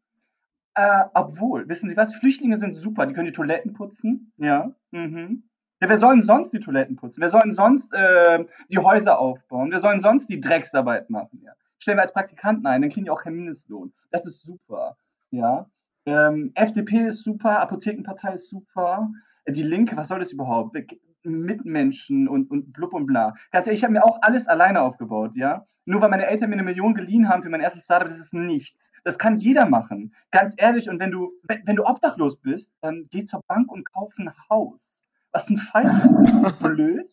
[0.75, 2.15] Äh, obwohl, wissen Sie was?
[2.15, 4.33] Flüchtlinge sind super, die können die Toiletten putzen.
[4.39, 4.75] Ja.
[4.91, 5.45] Mhm.
[5.81, 7.21] Ja, wer soll denn sonst die Toiletten putzen?
[7.21, 9.71] Wer soll denn sonst äh, die Häuser aufbauen?
[9.71, 11.41] Wer soll denn sonst die Drecksarbeit machen?
[11.45, 11.53] Ja?
[11.79, 13.93] Stellen wir als Praktikanten ein, dann kriegen die auch keinen Mindestlohn.
[14.11, 14.97] Das ist super.
[15.31, 15.69] Ja.
[16.07, 19.11] Ähm, FDP ist super, Apothekenpartei ist super.
[19.47, 20.77] Die Linke, was soll das überhaupt?
[21.23, 23.35] Mitmenschen und, und blub und bla.
[23.51, 25.67] Ganz ehrlich, ich habe mir auch alles alleine aufgebaut, ja.
[25.87, 28.33] Nur weil meine Eltern mir eine Million geliehen haben für mein erstes Startup, das ist
[28.33, 28.91] nichts.
[29.05, 30.15] Das kann jeder machen.
[30.31, 33.91] Ganz ehrlich, und wenn du, wenn, wenn du obdachlos bist, dann geh zur Bank und
[33.93, 35.03] kauf ein Haus.
[35.33, 35.95] Was ein falsch
[36.47, 37.11] ist blöd.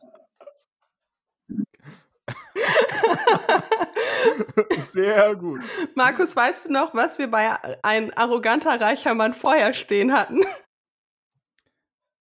[4.91, 5.61] Sehr gut.
[5.95, 10.41] Markus, weißt du noch, was wir bei ein arroganter reicher Mann vorher stehen hatten?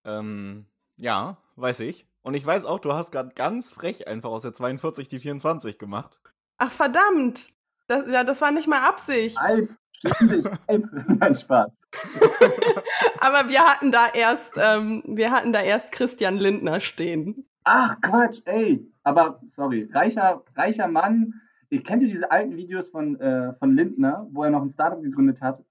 [0.04, 2.06] Ähm, ja, weiß ich.
[2.22, 5.78] Und ich weiß auch, du hast gerade ganz frech einfach aus der 42 die 24
[5.78, 6.18] gemacht.
[6.58, 7.48] Ach verdammt.
[7.86, 9.38] Das, ja, das war nicht mal Absicht.
[9.38, 10.46] Alp, ständig.
[10.66, 10.84] Alp.
[11.08, 11.78] Nein, Spaß.
[13.20, 17.46] Aber wir hatten da erst, ähm, wir hatten da erst Christian Lindner stehen.
[17.64, 18.86] Ach Quatsch, ey.
[19.02, 21.40] Aber sorry, reicher, reicher Mann.
[21.70, 25.02] Ihr kennt ihr diese alten Videos von, äh, von Lindner, wo er noch ein Startup
[25.02, 25.64] gegründet hat?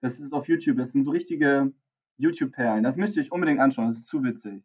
[0.00, 0.76] Das ist auf YouTube.
[0.76, 1.72] Das sind so richtige
[2.18, 2.82] YouTube-Perlen.
[2.82, 3.86] Das müsst ihr euch unbedingt anschauen.
[3.86, 4.62] Das ist zu witzig.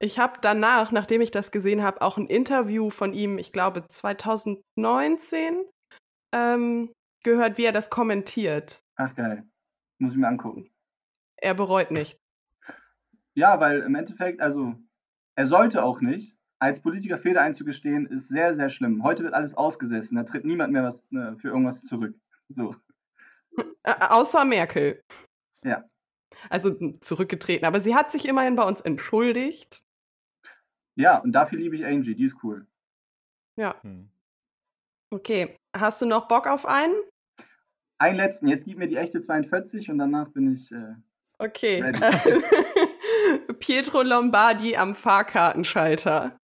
[0.00, 3.86] Ich habe danach, nachdem ich das gesehen habe, auch ein Interview von ihm, ich glaube
[3.88, 5.64] 2019,
[6.32, 8.82] ähm, gehört, wie er das kommentiert.
[8.96, 9.44] Ach geil.
[9.98, 10.68] Muss ich mir angucken.
[11.36, 12.18] Er bereut nicht.
[13.36, 14.76] Ja, weil im Endeffekt, also
[15.34, 16.36] er sollte auch nicht.
[16.60, 19.02] Als Politiker Fehler einzugestehen, ist sehr, sehr schlimm.
[19.02, 20.16] Heute wird alles ausgesessen.
[20.16, 22.14] Da tritt niemand mehr was ne, für irgendwas zurück.
[22.48, 22.76] So.
[23.86, 25.02] Äh, außer Merkel.
[25.62, 25.84] Ja.
[26.50, 27.66] Also zurückgetreten.
[27.66, 29.84] Aber sie hat sich immerhin bei uns entschuldigt.
[30.96, 32.14] Ja, und dafür liebe ich Angie.
[32.14, 32.66] Die ist cool.
[33.56, 33.76] Ja.
[33.82, 34.08] Hm.
[35.10, 35.56] Okay.
[35.76, 36.94] Hast du noch Bock auf einen?
[37.98, 38.48] Einen letzten.
[38.48, 40.70] Jetzt gib mir die echte 42 und danach bin ich.
[40.72, 40.94] Äh,
[41.38, 41.92] okay.
[43.58, 46.38] Pietro Lombardi am Fahrkartenschalter.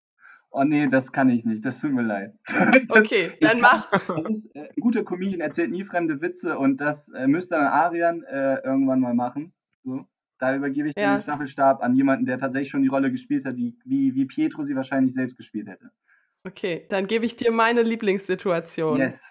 [0.53, 1.64] Oh nee, das kann ich nicht.
[1.64, 2.35] Das tut mir leid.
[2.90, 3.90] Okay, dann mach.
[4.24, 8.57] Das äh, guter Comedian erzählt nie fremde Witze und das äh, müsste dann Arian äh,
[8.64, 9.53] irgendwann mal machen.
[9.85, 10.07] So.
[10.38, 11.16] Da übergebe ich ja.
[11.16, 14.64] den Staffelstab an jemanden, der tatsächlich schon die Rolle gespielt hat, die, wie, wie Pietro
[14.64, 15.90] sie wahrscheinlich selbst gespielt hätte.
[16.45, 18.99] Okay, dann gebe ich dir meine Lieblingssituation.
[18.99, 19.23] Yes.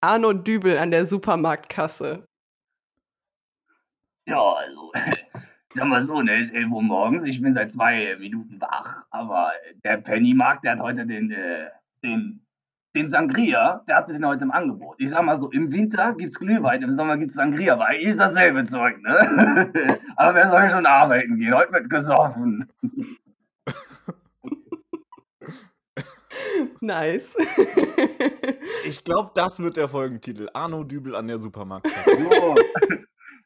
[0.00, 2.26] Arno Dübel an der Supermarktkasse.
[4.26, 4.92] Ja, also,
[5.74, 9.52] sag mal so, ne, ist 11 Uhr morgens, ich bin seit zwei Minuten wach, aber
[9.84, 11.68] der Pennymarkt, der hat heute den, äh,
[12.02, 12.46] den,
[12.94, 14.96] den Sangria, der hatte den heute im Angebot.
[14.98, 18.64] Ich sag mal so, im Winter gibt's Glühwein, im Sommer gibt's Sangria, weil ist dasselbe
[18.64, 19.72] Zeug, ne?
[20.16, 21.54] aber wer soll schon arbeiten gehen?
[21.54, 22.68] Heute wird gesoffen.
[26.80, 27.36] Nice.
[28.84, 30.48] ich glaube, das wird der Folgentitel.
[30.54, 32.54] Arno Dübel an der Supermarktkasse.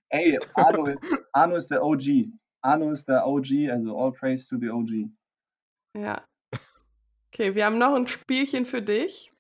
[0.09, 2.29] Ey, Arno ist, Arno ist der OG.
[2.63, 5.11] Arno ist der OG, also all praise to the OG.
[5.97, 6.23] Ja.
[7.33, 9.34] Okay, wir haben noch ein Spielchen für dich.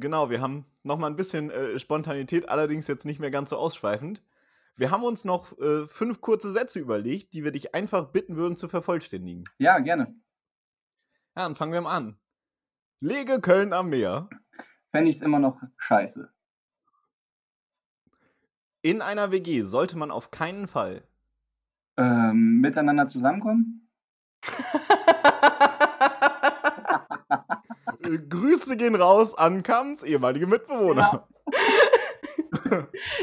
[0.00, 3.56] Genau, wir haben noch mal ein bisschen äh, Spontanität, allerdings jetzt nicht mehr ganz so
[3.56, 4.22] ausschweifend.
[4.76, 8.56] Wir haben uns noch äh, fünf kurze Sätze überlegt, die wir dich einfach bitten würden
[8.56, 9.44] zu vervollständigen.
[9.58, 10.14] Ja, gerne.
[11.36, 12.16] Ja, dann fangen wir mal an.
[13.00, 14.28] Lege Köln am Meer.
[14.92, 16.32] Fände ich es immer noch scheiße.
[18.82, 21.02] In einer WG sollte man auf keinen Fall
[21.96, 23.90] ähm, miteinander zusammenkommen.
[28.08, 31.10] Grüße gehen raus an Kams ehemalige Mitbewohner.
[31.12, 31.28] Ja.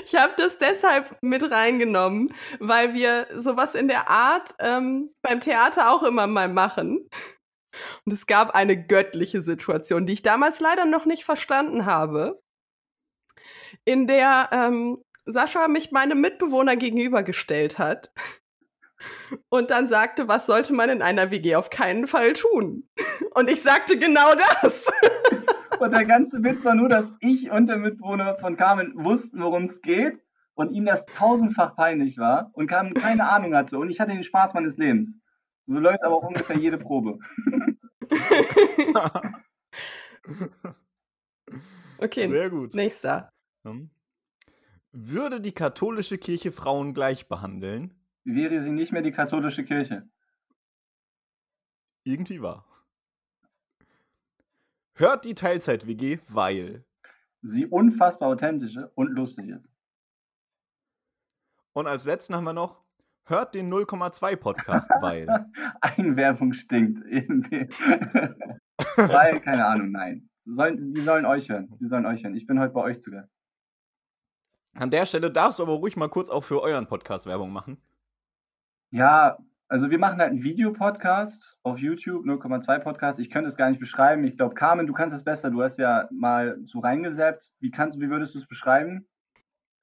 [0.06, 5.92] Ich habe das deshalb mit reingenommen, weil wir sowas in der Art ähm, beim Theater
[5.92, 7.10] auch immer mal machen.
[8.06, 12.42] Und es gab eine göttliche Situation, die ich damals leider noch nicht verstanden habe,
[13.84, 18.12] in der ähm, Sascha mich meinem Mitbewohner gegenübergestellt hat
[19.50, 22.88] und dann sagte, was sollte man in einer WG auf keinen Fall tun?
[23.34, 24.86] Und ich sagte genau das.
[25.80, 29.64] Und der ganze Witz war nur, dass ich und der Mitbewohner von Carmen wussten, worum
[29.64, 34.00] es geht und ihm das tausendfach peinlich war und Carmen keine Ahnung hatte und ich
[34.00, 35.18] hatte den Spaß meines Lebens.
[35.68, 37.20] So läuft aber auch ungefähr jede Probe.
[41.98, 42.74] okay, Sehr gut.
[42.74, 43.34] nächster.
[43.66, 43.90] Hm.
[44.92, 47.94] Würde die katholische Kirche Frauen gleich behandeln?
[48.26, 50.10] Wäre sie nicht mehr die katholische Kirche.
[52.04, 52.66] Irgendwie wahr.
[54.96, 56.86] Hört die Teilzeit-WG, weil
[57.42, 59.70] sie unfassbar authentische und lustig ist.
[61.74, 62.82] Und als letzten haben wir noch,
[63.26, 65.28] hört den 0,2 Podcast, weil.
[65.82, 67.00] Eigenwerbung stinkt.
[68.96, 70.30] weil, keine Ahnung, nein.
[70.46, 71.76] Sollen, die sollen euch hören.
[71.80, 72.36] Die sollen euch hören.
[72.36, 73.36] Ich bin heute bei euch zu Gast.
[74.74, 77.82] An der Stelle darfst du aber ruhig mal kurz auch für euren Podcast Werbung machen.
[78.96, 83.20] Ja, also wir machen halt einen Videopodcast auf YouTube, 0,2 Podcast.
[83.20, 84.24] Ich könnte es gar nicht beschreiben.
[84.24, 85.52] Ich glaube, Carmen, du kannst es besser.
[85.52, 87.52] Du hast ja mal so reingesappt.
[87.60, 89.06] Wie kannst wie würdest du es beschreiben?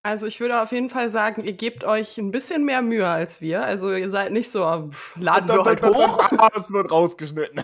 [0.03, 3.43] Also ich würde auf jeden Fall sagen, ihr gebt euch ein bisschen mehr Mühe als
[3.43, 3.63] wir.
[3.63, 6.33] Also ihr seid nicht so, pff, laden wir heute hoch.
[6.57, 7.63] Es wird rausgeschnitten.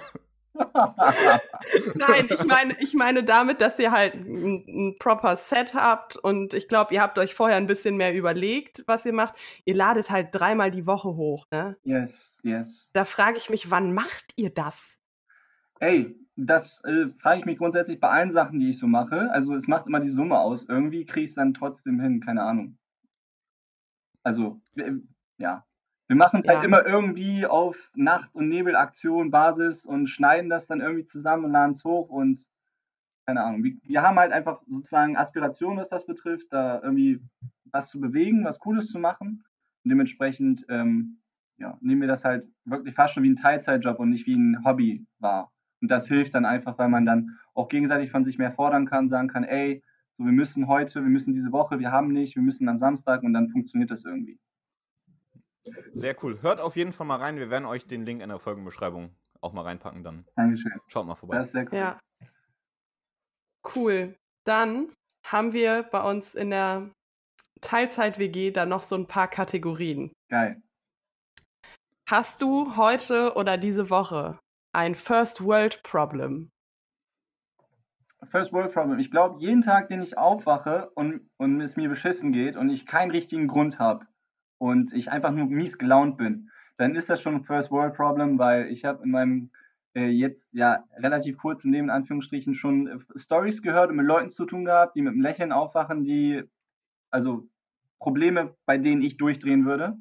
[1.94, 6.54] Nein, ich meine, ich meine damit, dass ihr halt ein, ein proper Set habt und
[6.54, 9.34] ich glaube, ihr habt euch vorher ein bisschen mehr überlegt, was ihr macht.
[9.64, 11.76] Ihr ladet halt dreimal die Woche hoch, ne?
[11.84, 12.90] Yes, yes.
[12.92, 14.98] Da frage ich mich, wann macht ihr das?
[15.80, 19.30] Ey, das äh, frage ich mich grundsätzlich bei allen Sachen, die ich so mache.
[19.32, 20.64] Also es macht immer die Summe aus.
[20.68, 22.78] Irgendwie kriege ich es dann trotzdem hin, keine Ahnung.
[24.22, 24.92] Also, äh,
[25.38, 25.64] ja.
[26.08, 26.54] Wir machen es Ja.
[26.54, 31.52] halt immer irgendwie auf Nacht- und Nebelaktion Basis und schneiden das dann irgendwie zusammen und
[31.52, 32.48] laden es hoch und
[33.26, 33.62] keine Ahnung.
[33.62, 37.20] Wir, wir haben halt einfach sozusagen Aspirationen, was das betrifft, da irgendwie
[37.70, 39.44] was zu bewegen, was Cooles zu machen.
[39.84, 41.20] Und dementsprechend ähm,
[41.58, 44.64] ja, nehmen wir das halt wirklich fast schon wie ein Teilzeitjob und nicht wie ein
[44.64, 45.52] Hobby wahr.
[45.82, 49.08] Und das hilft dann einfach, weil man dann auch gegenseitig von sich mehr fordern kann,
[49.08, 49.82] sagen kann, ey,
[50.16, 53.22] so wir müssen heute, wir müssen diese Woche, wir haben nicht, wir müssen am Samstag
[53.22, 54.38] und dann funktioniert das irgendwie.
[55.92, 56.40] Sehr cool.
[56.42, 57.36] Hört auf jeden Fall mal rein.
[57.36, 60.02] Wir werden euch den Link in der Folgenbeschreibung auch mal reinpacken.
[60.02, 60.72] Dann Dankeschön.
[60.88, 61.36] schaut mal vorbei.
[61.36, 61.78] Das ist sehr cool.
[61.78, 62.00] Ja.
[63.74, 64.16] Cool.
[64.44, 64.92] Dann
[65.24, 66.90] haben wir bei uns in der
[67.60, 70.12] Teilzeit-WG da noch so ein paar Kategorien.
[70.30, 70.62] Geil.
[72.08, 74.38] Hast du heute oder diese Woche
[74.72, 76.50] ein First World Problem?
[78.24, 78.98] First World Problem.
[78.98, 82.86] Ich glaube, jeden Tag, den ich aufwache und, und es mir beschissen geht und ich
[82.86, 84.06] keinen richtigen Grund habe
[84.58, 88.38] und ich einfach nur mies gelaunt bin, dann ist das schon ein First World Problem,
[88.38, 89.50] weil ich habe in meinem
[89.94, 94.30] äh, jetzt ja relativ kurzen Leben in Anführungsstrichen schon äh, Stories gehört und mit Leuten
[94.30, 96.44] zu tun gehabt, die mit einem Lächeln aufwachen, die
[97.10, 97.48] also
[97.98, 99.98] Probleme, bei denen ich durchdrehen würde.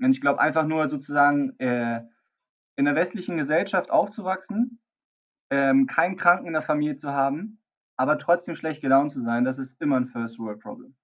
[0.00, 2.02] Und ich glaube einfach nur sozusagen äh,
[2.76, 4.80] in der westlichen Gesellschaft aufzuwachsen,
[5.50, 7.60] ähm, keinen Kranken in der Familie zu haben,
[7.96, 10.96] aber trotzdem schlecht gelaunt zu sein, das ist immer ein First World Problem.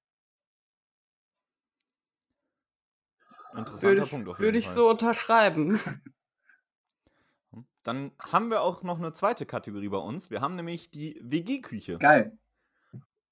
[3.57, 4.75] Interessanter Würde ich, Punkt auf jeden würde ich Fall.
[4.75, 5.81] so unterschreiben.
[7.83, 10.31] Dann haben wir auch noch eine zweite Kategorie bei uns.
[10.31, 11.99] Wir haben nämlich die WG-Küche.
[11.99, 12.37] Geil.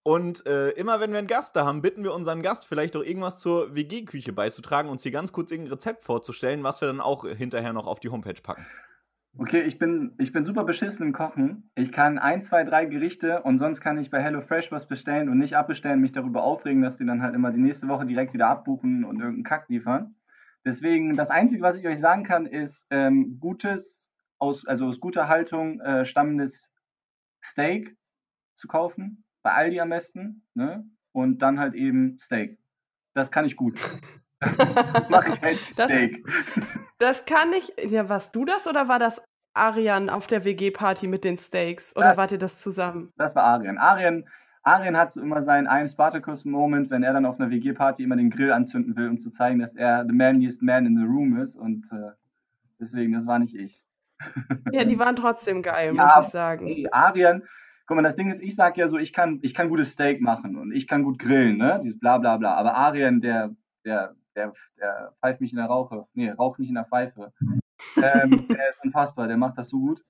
[0.02, 3.02] Und äh, immer wenn wir einen Gast da haben, bitten wir unseren Gast vielleicht auch
[3.02, 7.26] irgendwas zur WG-Küche beizutragen, uns hier ganz kurz irgendein Rezept vorzustellen, was wir dann auch
[7.26, 8.66] hinterher noch auf die Homepage packen.
[9.36, 11.70] Okay, ich bin, ich bin super beschissen im Kochen.
[11.74, 15.38] Ich kann ein, zwei, drei Gerichte und sonst kann ich bei HelloFresh was bestellen und
[15.38, 18.48] nicht abbestellen, mich darüber aufregen, dass die dann halt immer die nächste Woche direkt wieder
[18.48, 20.16] abbuchen und irgendeinen Kack liefern.
[20.64, 25.28] Deswegen, das Einzige, was ich euch sagen kann, ist ähm, gutes, aus, also aus guter
[25.28, 26.72] Haltung äh, stammendes
[27.42, 27.96] Steak
[28.54, 29.24] zu kaufen.
[29.42, 30.46] Bei Aldi am besten.
[30.54, 30.84] Ne?
[31.12, 32.58] Und dann halt eben Steak.
[33.14, 33.78] Das kann ich gut.
[35.08, 36.24] Mache ich halt Steak.
[36.98, 37.72] Das kann ich.
[37.90, 39.22] Ja, warst du das oder war das
[39.54, 41.94] Arian auf der WG-Party mit den Steaks?
[41.96, 43.12] Oder Das- wart ihr das zusammen?
[43.16, 43.78] Das war Arien.
[43.78, 44.28] Arien,
[44.62, 48.30] Arien hat so immer seinen einen Spartacus-Moment, wenn er dann auf einer WG-Party immer den
[48.30, 51.56] Grill anzünden will, um zu zeigen, dass er the manliest man in the room ist.
[51.56, 52.10] Und äh,
[52.80, 53.84] deswegen, das war nicht ich.
[54.72, 56.66] Ja, die waren trotzdem geil, Ja, muss ich sagen.
[56.66, 57.44] Hey, Arien,
[57.86, 60.20] guck mal, das Ding ist, ich sag ja so, ich kann, ich kann gutes Steak
[60.20, 61.78] machen und ich kann gut grillen, ne?
[61.82, 62.54] Dieses bla bla bla.
[62.56, 66.06] Aber Arien, der, der, der, der pfeift mich in der Rauche.
[66.14, 67.32] Nee, raucht mich in der Pfeife.
[67.96, 70.04] ähm, der ist unfassbar, der macht das so gut.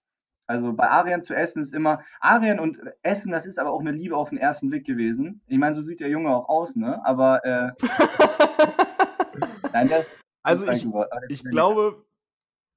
[0.46, 3.92] Also bei Arien zu essen ist immer, Arien und Essen, das ist aber auch eine
[3.92, 5.42] Liebe auf den ersten Blick gewesen.
[5.46, 7.04] Ich meine, so sieht der Junge auch aus, ne?
[7.04, 7.70] Aber, äh,
[9.72, 12.02] nein, das Also das ich, Wort, das ich glaube,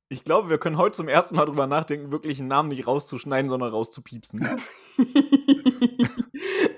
[0.10, 3.48] ich glaube, wir können heute zum ersten Mal drüber nachdenken, wirklich einen Namen nicht rauszuschneiden,
[3.48, 4.60] sondern rauszupiepsen.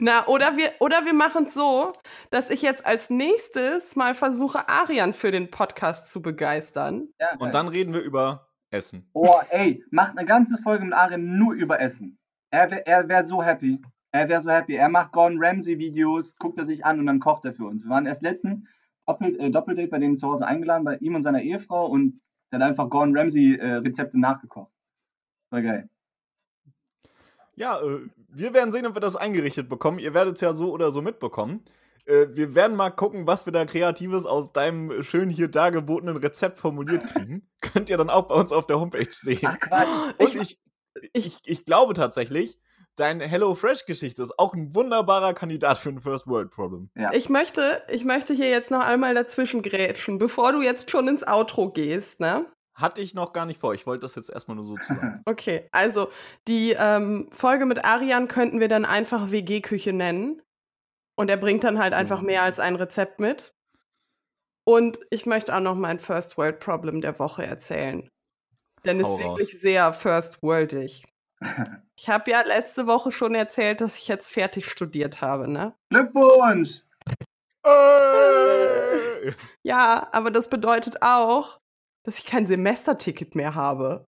[0.06, 1.94] Na, oder wir, oder wir machen es so,
[2.30, 7.08] dass ich jetzt als nächstes mal versuche, Arian für den Podcast zu begeistern.
[7.22, 7.38] Ja.
[7.39, 9.10] Und dann reden wir über Essen.
[9.13, 12.20] Oh, ey, macht eine ganze Folge mit Arjen nur über Essen.
[12.50, 13.82] Er wäre er wär so happy.
[14.12, 14.76] Er wäre so happy.
[14.76, 17.86] Er macht Gordon Ramsay Videos, guckt er sich an und dann kocht er für uns.
[17.86, 18.62] Wir waren erst letztens
[19.06, 22.20] Doppel, äh, Doppeldate bei denen zu Hause eingeladen, bei ihm und seiner Ehefrau und
[22.52, 24.74] der hat einfach Gordon Ramsay äh, Rezepte nachgekocht.
[25.50, 25.89] War geil.
[27.56, 30.00] Ja, äh, wir werden sehen, ob wir das eingerichtet bekommen.
[30.00, 31.63] Ihr werdet es ja so oder so mitbekommen.
[32.06, 36.58] Äh, wir werden mal gucken, was wir da Kreatives aus deinem schön hier dargebotenen Rezept
[36.58, 37.48] formuliert kriegen.
[37.62, 39.58] Könnt ihr dann auch bei uns auf der Homepage sehen.
[39.70, 40.13] Ach.
[40.18, 40.60] Und ich,
[41.13, 42.60] ich, ich glaube tatsächlich,
[42.96, 46.90] deine HelloFresh-Geschichte ist auch ein wunderbarer Kandidat für ein First World Problem.
[46.96, 47.12] Ja.
[47.13, 51.25] Ich möchte, ich möchte hier jetzt noch einmal dazwischen grätschen, bevor du jetzt schon ins
[51.25, 52.46] Outro gehst, ne?
[52.76, 53.74] Hatte ich noch gar nicht vor.
[53.74, 55.21] Ich wollte das jetzt erstmal nur so zusammen.
[55.26, 56.10] Okay, also
[56.48, 60.42] die ähm, Folge mit Arian könnten wir dann einfach WG-Küche nennen.
[61.15, 63.54] Und er bringt dann halt einfach mehr als ein Rezept mit.
[64.65, 68.10] Und ich möchte auch noch mein First World Problem der Woche erzählen.
[68.86, 69.40] Denn es ist raus.
[69.40, 71.06] wirklich sehr first worldig.
[71.96, 75.76] Ich habe ja letzte Woche schon erzählt, dass ich jetzt fertig studiert habe, ne?
[75.90, 76.82] Glückwunsch!
[77.63, 79.32] Äh.
[79.62, 81.60] Ja, aber das bedeutet auch,
[82.04, 84.06] dass ich kein Semesterticket mehr habe.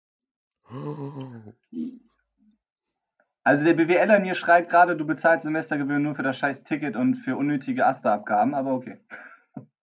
[3.43, 6.95] Also der BWLer in mir schreibt gerade, du bezahlst Semestergebühren nur für das scheiß Ticket
[6.95, 8.99] und für unnötige Asterabgaben, aber okay.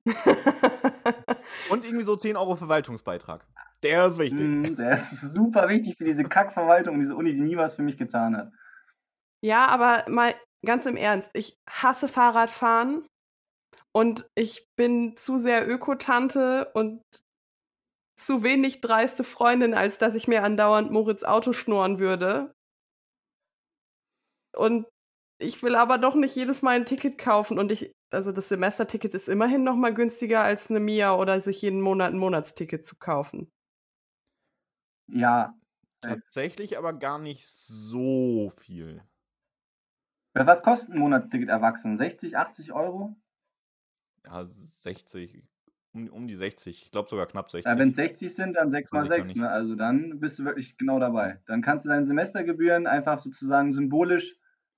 [1.71, 3.45] Und irgendwie so 10 Euro Verwaltungsbeitrag.
[3.83, 4.41] Der ist wichtig.
[4.41, 7.83] Mm, Der ist super wichtig für diese Kackverwaltung und diese Uni, die nie was für
[7.83, 8.53] mich getan hat.
[9.43, 10.35] Ja, aber mal
[10.65, 13.07] ganz im Ernst, ich hasse Fahrradfahren
[13.93, 17.03] und ich bin zu sehr Ökotante und
[18.17, 22.55] zu wenig dreiste Freundin, als dass ich mir andauernd Moritz Auto schnurren würde.
[24.55, 24.87] Und
[25.39, 29.13] ich will aber doch nicht jedes Mal ein Ticket kaufen und ich, also das Semesterticket
[29.13, 32.97] ist immerhin noch mal günstiger als eine Mia oder sich jeden Monat ein Monatsticket zu
[32.97, 33.51] kaufen.
[35.09, 35.55] Ja.
[36.01, 39.03] Tatsächlich aber gar nicht so viel.
[40.35, 41.97] Was kostet ein Monatsticket erwachsen?
[41.97, 43.17] 60, 80 Euro?
[44.25, 45.43] Ja, 60,
[45.97, 46.83] um, um die 60.
[46.85, 47.71] Ich glaube sogar knapp 60.
[47.71, 49.29] Ja, wenn es 60 sind, dann 6 mal Weiß ich gar 6.
[49.29, 49.37] nicht.
[49.39, 49.49] Ne?
[49.51, 51.41] Also dann bist du wirklich genau dabei.
[51.47, 54.35] Dann kannst du deine Semestergebühren einfach sozusagen symbolisch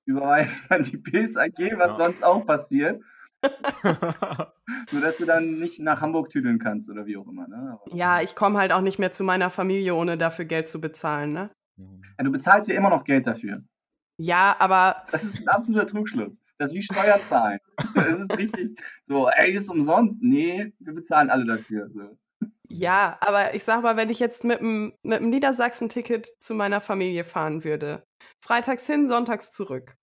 [0.06, 2.04] überweisen an die PSAG, was Ja.
[2.04, 3.02] sonst auch passiert.
[4.92, 7.46] Nur dass du dann nicht nach Hamburg tüdeln kannst oder wie auch immer.
[7.48, 7.78] Ne?
[7.84, 10.80] Aber, Ja, ich komme halt auch nicht mehr zu meiner Familie, ohne dafür Geld zu
[10.80, 11.50] bezahlen, ne?
[11.76, 13.62] Ja, du bezahlst ja immer noch Geld dafür.
[14.16, 16.40] Ja, aber Das ist ein absoluter Trugschluss.
[16.58, 17.60] Das ist wie Steuerzahlen.
[17.94, 20.20] Das ist richtig so, ey, ist umsonst.
[20.20, 21.88] Nee, wir bezahlen alle dafür.
[21.90, 22.18] So.
[22.68, 26.80] ja, aber ich sag mal, wenn ich jetzt mit dem mit dem Niedersachsen-Ticket zu meiner
[26.80, 28.04] Familie fahren würde,
[28.44, 29.96] freitags hin, sonntags zurück,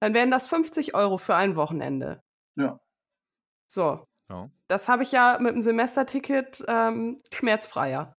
[0.00, 2.22] dann wären das 50 Euro für ein Wochenende.
[2.56, 2.78] Ja.
[3.68, 4.48] So, ja.
[4.68, 8.14] das habe ich ja mit dem Semesterticket ähm, schmerzfreier.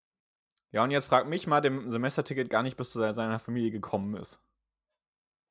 [0.72, 4.16] ja, und jetzt frag mich mal, dem Semesterticket gar nicht bis zu seiner Familie gekommen
[4.16, 4.40] ist.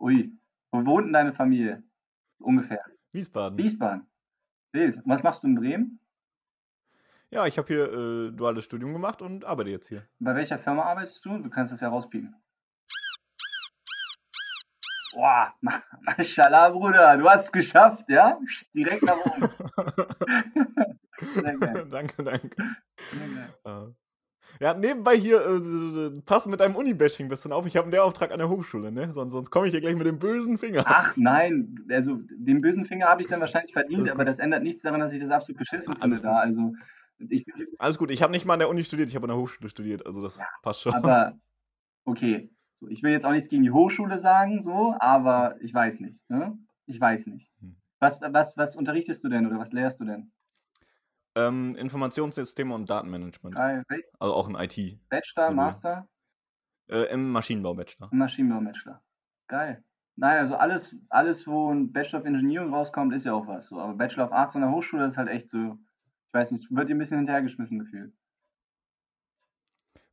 [0.01, 0.37] Ui.
[0.71, 1.81] Wo wohnt denn deine Familie?
[2.39, 2.83] Ungefähr.
[3.11, 3.57] Wiesbaden.
[3.57, 4.07] Wiesbaden.
[4.71, 4.97] Wild.
[4.97, 5.99] Und was machst du in Bremen?
[7.31, 10.07] Ja, ich habe hier äh, duales Studium gemacht und arbeite jetzt hier.
[10.19, 11.37] Bei welcher Firma arbeitest du?
[11.37, 12.35] Du kannst das ja rauspiepen.
[15.13, 18.37] Boah, ma- Mashallah, Bruder, du hast es geschafft, ja?
[18.73, 19.49] Direkt nach oben.
[21.41, 21.87] Geil.
[21.89, 23.95] danke, danke.
[24.59, 27.65] Ja, nebenbei hier, äh, pass mit deinem Uni-Bashing ein bisschen auf.
[27.65, 29.11] Ich habe einen Lehrauftrag an der Hochschule, ne?
[29.11, 30.83] Sonst, sonst komme ich hier gleich mit dem bösen Finger.
[30.85, 34.81] Ach nein, also den bösen Finger habe ich dann wahrscheinlich verdient, aber das ändert nichts
[34.81, 36.37] daran, dass ich das absolut beschissen finde Alles da.
[36.37, 36.73] Also
[37.17, 37.45] ich
[37.79, 39.69] Alles gut, ich habe nicht mal an der Uni studiert, ich habe an der Hochschule
[39.69, 40.93] studiert, also das Ja, passt schon.
[40.93, 41.37] aber
[42.05, 42.49] okay.
[42.79, 46.29] So, ich will jetzt auch nichts gegen die Hochschule sagen, so, aber ich weiß nicht.
[46.29, 46.57] Ne?
[46.87, 47.51] Ich weiß nicht.
[47.61, 47.75] Hm.
[47.99, 50.31] Was, was, was unterrichtest du denn oder was lehrst du denn?
[51.35, 53.55] Ähm, Informationssysteme und Datenmanagement.
[53.55, 53.83] Geil.
[54.19, 54.99] Also auch in IT.
[55.09, 55.55] Bachelor, Modul.
[55.55, 56.07] Master,
[56.87, 58.09] Äh, Im Maschinenbau-Bachelor.
[58.13, 59.01] Maschinenbau-Bachelor.
[59.47, 59.83] Geil.
[60.17, 63.67] Nein, also alles, alles, wo ein Bachelor of Engineering rauskommt, ist ja auch was.
[63.67, 63.79] So.
[63.79, 65.77] Aber Bachelor of Arts an der Hochschule ist halt echt so,
[66.27, 68.13] ich weiß nicht, wird dir ein bisschen hinterhergeschmissen gefühlt.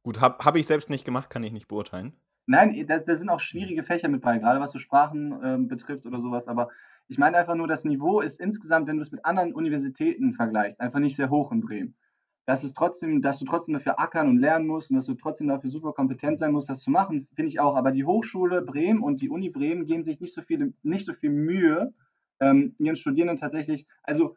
[0.02, 2.16] Gut, habe hab ich selbst nicht gemacht, kann ich nicht beurteilen.
[2.46, 6.06] Nein, da, da sind auch schwierige Fächer mit bei, gerade was so Sprachen ähm, betrifft
[6.06, 6.48] oder sowas.
[6.48, 6.70] Aber
[7.08, 10.80] ich meine einfach nur, das Niveau ist insgesamt, wenn du es mit anderen Universitäten vergleichst,
[10.80, 11.94] einfach nicht sehr hoch in Bremen.
[12.44, 15.46] Das ist trotzdem, dass du trotzdem dafür ackern und lernen musst und dass du trotzdem
[15.46, 17.76] dafür super kompetent sein musst, das zu machen, finde ich auch.
[17.76, 21.12] Aber die Hochschule Bremen und die Uni Bremen geben sich nicht so viel, nicht so
[21.12, 21.94] viel Mühe,
[22.40, 24.36] ähm, ihren Studierenden tatsächlich, also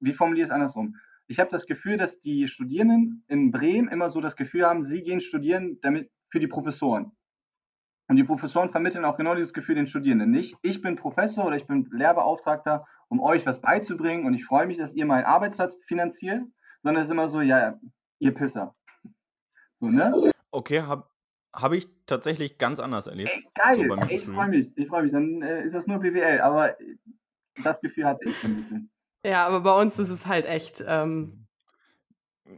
[0.00, 0.96] wie formuliere ich es andersrum?
[1.26, 5.02] Ich habe das Gefühl, dass die Studierenden in Bremen immer so das Gefühl haben, sie
[5.02, 7.12] gehen studieren damit für die Professoren.
[8.08, 10.30] Und die Professoren vermitteln auch genau dieses Gefühl den Studierenden.
[10.30, 14.66] Nicht, ich bin Professor oder ich bin Lehrbeauftragter, um euch was beizubringen und ich freue
[14.66, 16.42] mich, dass ihr meinen Arbeitsplatz finanziert,
[16.82, 17.78] sondern es ist immer so, ja,
[18.18, 18.74] ihr Pisser.
[19.76, 20.32] So, ne?
[20.50, 21.04] Okay, habe
[21.52, 23.30] hab ich tatsächlich ganz anders erlebt.
[23.30, 25.12] Ey, geil, So ich freue mich, ich freue mich.
[25.12, 26.76] Dann äh, ist das nur BWL, aber
[27.62, 28.90] das Gefühl hatte ich so ein bisschen.
[29.24, 30.82] Ja, aber bei uns ist es halt echt.
[30.86, 31.46] Ähm,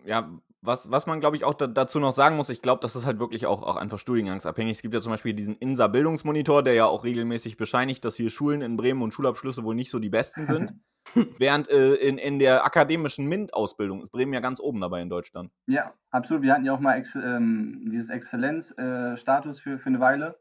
[0.04, 0.30] Ja,
[0.62, 3.06] was, was man, glaube ich, auch da, dazu noch sagen muss, ich glaube, das ist
[3.06, 4.72] halt wirklich auch, auch einfach studiengangsabhängig.
[4.72, 8.60] Es gibt ja zum Beispiel diesen INSA-Bildungsmonitor, der ja auch regelmäßig bescheinigt, dass hier Schulen
[8.60, 10.74] in Bremen und Schulabschlüsse wohl nicht so die besten sind.
[11.38, 15.50] Während äh, in, in der akademischen MINT-Ausbildung ist Bremen ja ganz oben dabei in Deutschland.
[15.66, 16.42] Ja, absolut.
[16.42, 20.38] Wir hatten ja auch mal Ex ähm, dieses Exzellenzstatus für, für eine Weile.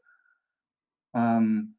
[1.14, 1.76] Ähm,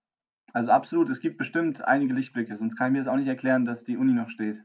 [0.54, 3.66] also absolut, es gibt bestimmt einige Lichtblicke, sonst kann ich mir das auch nicht erklären,
[3.66, 4.62] dass die Uni noch steht.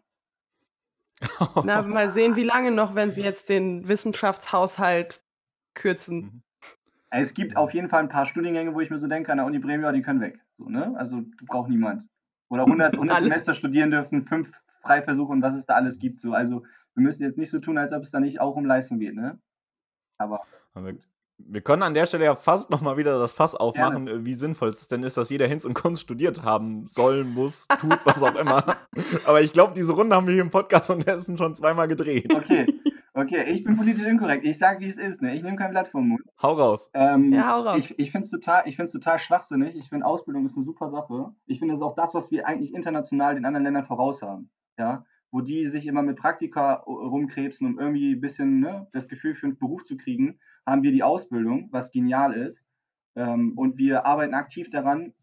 [1.64, 5.22] na, mal sehen, wie lange noch, wenn sie jetzt den Wissenschaftshaushalt
[5.74, 6.42] kürzen.
[7.10, 9.38] Also Es gibt auf jeden Fall ein paar Studiengänge, wo ich mir so denke, an
[9.38, 10.40] der Uni Bremen, ja, die können weg.
[10.58, 10.94] So, ne?
[10.96, 12.02] Also braucht niemand.
[12.48, 13.24] Oder 100, 100 Alle.
[13.24, 14.52] Semester studieren dürfen, fünf
[14.82, 16.20] Freiversuche und was es da alles gibt.
[16.20, 16.32] So.
[16.32, 16.64] Also
[16.94, 19.14] wir müssen jetzt nicht so tun, als ob es da nicht auch um Leistung geht.
[19.14, 19.38] Ne?
[20.18, 20.42] Aber
[20.74, 20.96] Haben wir,
[21.38, 24.24] Wir können an der Stelle ja fast nochmal wieder das Fass aufmachen, Gerne.
[24.24, 27.98] wie sinnvoll es denn ist, dass jeder Hinz und Kunst studiert haben soll, muss, tut,
[28.04, 28.64] was auch immer.
[29.26, 32.32] Aber ich glaube, diese Runde haben wir hier im Podcast und Essen schon zweimal gedreht.
[32.34, 32.66] Okay,
[33.12, 34.46] okay, ich bin politisch inkorrekt.
[34.46, 35.20] Ich sage, wie es ist.
[35.20, 35.34] Ne?
[35.34, 36.22] Ich nehme kein Blatt vom Mund.
[36.42, 36.90] Hau raus.
[36.94, 37.78] Ähm, ja, hau raus.
[37.78, 39.76] Ich, ich finde es total, total schwachsinnig.
[39.76, 41.34] Ich finde, Ausbildung ist eine super Sache.
[41.46, 44.50] Ich finde, es ist auch das, was wir eigentlich international den anderen Ländern voraus haben.
[44.78, 49.34] Ja, wo die sich immer mit Praktika rumkrebsen, um irgendwie ein bisschen ne, das Gefühl
[49.34, 52.66] für einen Beruf zu kriegen, haben wir die Ausbildung, was genial ist.
[53.14, 55.14] Ähm, und wir arbeiten aktiv daran,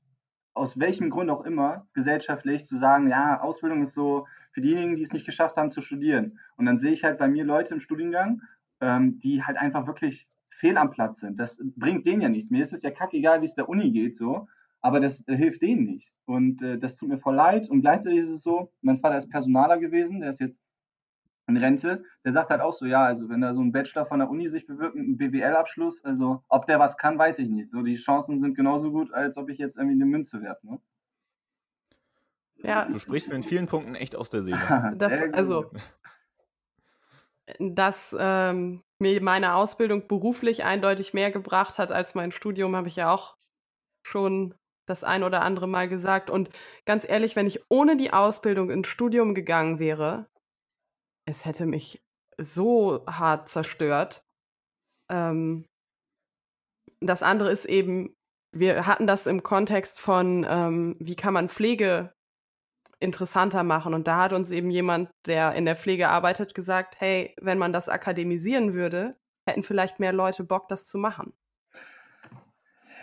[0.56, 5.02] aus welchem Grund auch immer, gesellschaftlich zu sagen, ja, Ausbildung ist so für diejenigen, die
[5.02, 6.40] es nicht geschafft haben zu studieren.
[6.58, 8.42] Und dann sehe ich halt bei mir Leute im Studiengang,
[8.82, 11.40] ähm, die halt einfach wirklich fehl am Platz sind.
[11.40, 12.52] Das bringt denen ja nichts.
[12.52, 14.48] Mir ist es ja kackegal, wie es der Uni geht, so
[14.84, 16.14] aber das äh, hilft denen nicht.
[16.26, 17.70] Und äh, das tut mir voll leid.
[17.70, 20.60] Und gleichzeitig ist es so, mein Vater ist Personaler gewesen, der ist jetzt
[21.48, 24.20] in Rente, der sagt halt auch so, ja, also wenn da so ein Bachelor von
[24.20, 27.70] der Uni sich bewirbt mit einem BWL-Abschluss, also ob der was kann, weiß ich nicht.
[27.70, 30.66] So, die Chancen sind genauso gut, als ob ich jetzt irgendwie eine Münze werfe.
[30.66, 30.80] Ne?
[32.58, 32.86] Ja.
[32.86, 34.94] Du sprichst mir in vielen Punkten echt aus der Seele.
[34.98, 35.70] das, also,
[37.60, 42.96] dass ähm, mir meine Ausbildung beruflich eindeutig mehr gebracht hat als mein Studium, habe ich
[42.96, 43.36] ja auch
[44.02, 46.30] schon das ein oder andere Mal gesagt.
[46.30, 46.50] Und
[46.86, 50.28] ganz ehrlich, wenn ich ohne die Ausbildung ins Studium gegangen wäre,
[51.26, 52.04] es hätte mich
[52.38, 54.24] so hart zerstört.
[55.10, 55.66] Ähm,
[57.00, 58.16] das andere ist eben,
[58.52, 62.14] wir hatten das im Kontext von, ähm, wie kann man Pflege
[63.00, 63.94] interessanter machen.
[63.94, 67.74] Und da hat uns eben jemand, der in der Pflege arbeitet, gesagt, hey, wenn man
[67.74, 69.18] das akademisieren würde,
[69.48, 71.34] hätten vielleicht mehr Leute Bock, das zu machen.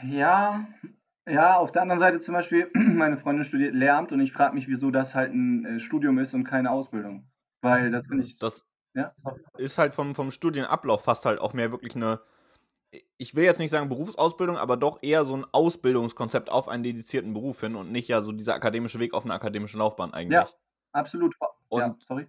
[0.02, 0.66] Ja,
[1.28, 4.68] ja, auf der anderen Seite zum Beispiel, meine Freundin studiert Lehramt und ich frage mich,
[4.68, 7.29] wieso das halt ein äh, Studium ist und keine Ausbildung.
[7.60, 8.36] Weil das finde ich.
[8.38, 9.14] Das ja?
[9.56, 12.20] ist halt vom, vom Studienablauf fast halt auch mehr wirklich eine,
[13.18, 17.32] ich will jetzt nicht sagen Berufsausbildung, aber doch eher so ein Ausbildungskonzept auf einen dedizierten
[17.32, 20.40] Beruf hin und nicht ja so dieser akademische Weg auf eine akademische Laufbahn eigentlich.
[20.40, 20.48] Ja,
[20.92, 21.36] absolut.
[21.68, 22.26] Und ja, sorry.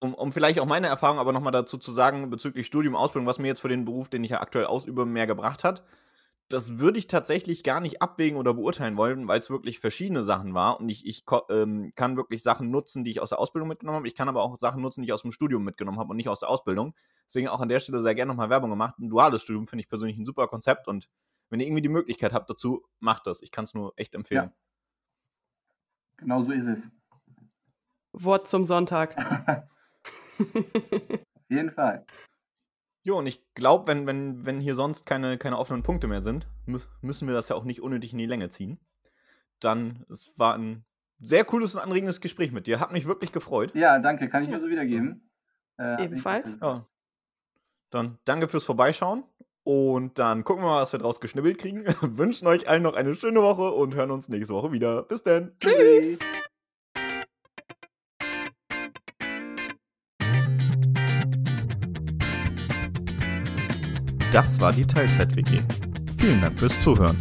[0.00, 3.38] Um, um vielleicht auch meine Erfahrung aber nochmal dazu zu sagen, bezüglich Studium, Ausbildung, was
[3.38, 5.84] mir jetzt für den Beruf, den ich ja aktuell ausübe, mehr gebracht hat
[6.52, 10.52] das würde ich tatsächlich gar nicht abwägen oder beurteilen wollen, weil es wirklich verschiedene Sachen
[10.52, 10.78] war.
[10.78, 14.08] Und ich, ich ähm, kann wirklich Sachen nutzen, die ich aus der Ausbildung mitgenommen habe.
[14.08, 16.28] Ich kann aber auch Sachen nutzen, die ich aus dem Studium mitgenommen habe und nicht
[16.28, 16.94] aus der Ausbildung.
[17.26, 18.98] Deswegen auch an der Stelle sehr gerne nochmal Werbung gemacht.
[18.98, 21.08] Ein duales Studium finde ich persönlich ein super Konzept und
[21.48, 23.42] wenn ihr irgendwie die Möglichkeit habt dazu, macht das.
[23.42, 24.44] Ich kann es nur echt empfehlen.
[24.44, 24.56] Ja.
[26.16, 26.88] Genau so ist es.
[28.12, 29.16] Wort zum Sonntag.
[30.38, 32.06] Auf jeden Fall.
[33.04, 36.46] Jo, und ich glaube, wenn, wenn, wenn hier sonst keine, keine offenen Punkte mehr sind,
[36.66, 38.78] müssen wir das ja auch nicht unnötig in die Länge ziehen.
[39.58, 40.84] Dann, es war ein
[41.18, 42.80] sehr cooles und anregendes Gespräch mit dir.
[42.80, 43.74] Hat mich wirklich gefreut.
[43.74, 44.28] Ja, danke.
[44.28, 45.30] Kann ich nur so wiedergeben.
[45.78, 46.58] Äh, Ebenfalls.
[46.60, 46.86] Ja.
[47.90, 49.24] Dann danke fürs Vorbeischauen.
[49.64, 51.84] Und dann gucken wir mal, was wir draus geschnibbelt kriegen.
[52.00, 55.02] Wünschen euch allen noch eine schöne Woche und hören uns nächste Woche wieder.
[55.04, 55.52] Bis dann.
[55.60, 56.18] Tschüss.
[64.32, 65.60] Das war die Teilzeit-WG.
[66.16, 67.18] Vielen Dank fürs Zuhören.